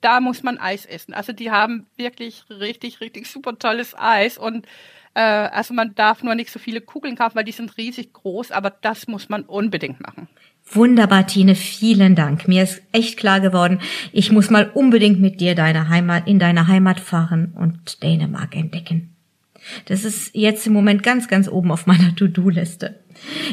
da 0.00 0.20
muss 0.20 0.42
man 0.42 0.58
Eis 0.58 0.84
essen. 0.84 1.14
Also 1.14 1.32
die 1.32 1.50
haben 1.50 1.86
wirklich 1.96 2.44
richtig, 2.50 3.00
richtig 3.00 3.26
super 3.26 3.58
tolles 3.58 3.94
Eis 3.96 4.36
und 4.36 4.66
äh, 5.14 5.20
also 5.20 5.72
man 5.72 5.94
darf 5.94 6.22
nur 6.22 6.34
nicht 6.34 6.50
so 6.50 6.58
viele 6.58 6.80
Kugeln 6.80 7.16
kaufen, 7.16 7.36
weil 7.36 7.44
die 7.44 7.52
sind 7.52 7.76
riesig 7.78 8.12
groß, 8.12 8.50
aber 8.50 8.70
das 8.70 9.06
muss 9.06 9.28
man 9.28 9.44
unbedingt 9.44 10.00
machen. 10.00 10.28
Wunderbar, 10.70 11.26
Tine, 11.26 11.54
vielen 11.54 12.14
Dank. 12.14 12.48
Mir 12.48 12.62
ist 12.62 12.82
echt 12.92 13.18
klar 13.18 13.40
geworden, 13.40 13.80
ich 14.12 14.32
muss 14.32 14.50
mal 14.50 14.70
unbedingt 14.72 15.20
mit 15.20 15.40
dir 15.40 15.54
deine 15.54 15.88
Heimat, 15.88 16.26
in 16.26 16.38
deine 16.38 16.66
Heimat 16.66 17.00
fahren 17.00 17.54
und 17.56 18.02
Dänemark 18.02 18.56
entdecken. 18.56 19.13
Das 19.86 20.04
ist 20.04 20.30
jetzt 20.34 20.66
im 20.66 20.72
Moment 20.72 21.02
ganz, 21.02 21.28
ganz 21.28 21.48
oben 21.48 21.70
auf 21.70 21.86
meiner 21.86 22.14
To-Do-Liste. 22.14 23.00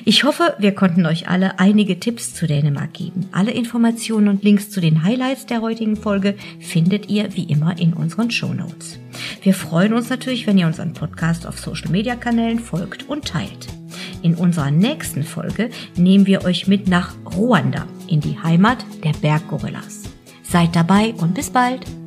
Ich 0.06 0.24
hoffe, 0.24 0.56
wir 0.60 0.74
konnten 0.74 1.06
euch 1.06 1.28
alle 1.28 1.60
einige 1.60 2.00
Tipps 2.00 2.34
zu 2.34 2.48
Dänemark 2.48 2.94
geben. 2.94 3.28
Alle 3.32 3.52
Informationen 3.52 4.28
und 4.28 4.44
Links 4.44 4.70
zu 4.70 4.82
den 4.82 5.04
Highlights 5.04 5.46
der 5.46 5.62
heutigen 5.62 5.96
Folge 5.96 6.36
findet 6.60 7.10
ihr 7.10 7.36
wie 7.36 7.44
immer 7.44 7.78
in 7.78 7.94
unseren 7.94 8.32
Show 8.32 8.54
Notes. 8.54 9.00
Wir 9.44 9.54
freuen 9.54 9.94
uns 9.94 10.10
natürlich, 10.10 10.48
wenn 10.48 10.58
ihr 10.58 10.68
unseren 10.68 10.94
Podcast 10.94 11.46
auf 11.46 11.60
Social 11.60 11.92
Media 11.92 12.16
Kanälen 12.16 12.60
folgt 12.60 13.08
und 13.08 13.26
teilt. 13.26 13.68
In 14.22 14.36
unserer 14.36 14.72
nächsten 14.72 15.24
Folge 15.24 15.70
nehmen 15.96 16.28
wir 16.28 16.44
euch 16.44 16.68
mit 16.68 16.88
nach 16.88 17.16
Ruanda, 17.36 17.88
in 18.08 18.22
die 18.22 18.38
Heimat 18.42 18.86
der 19.04 19.14
Berggorillas. 19.14 20.04
Seid 20.44 20.76
dabei 20.76 21.14
und 21.18 21.34
bis 21.34 21.50
bald! 21.50 22.01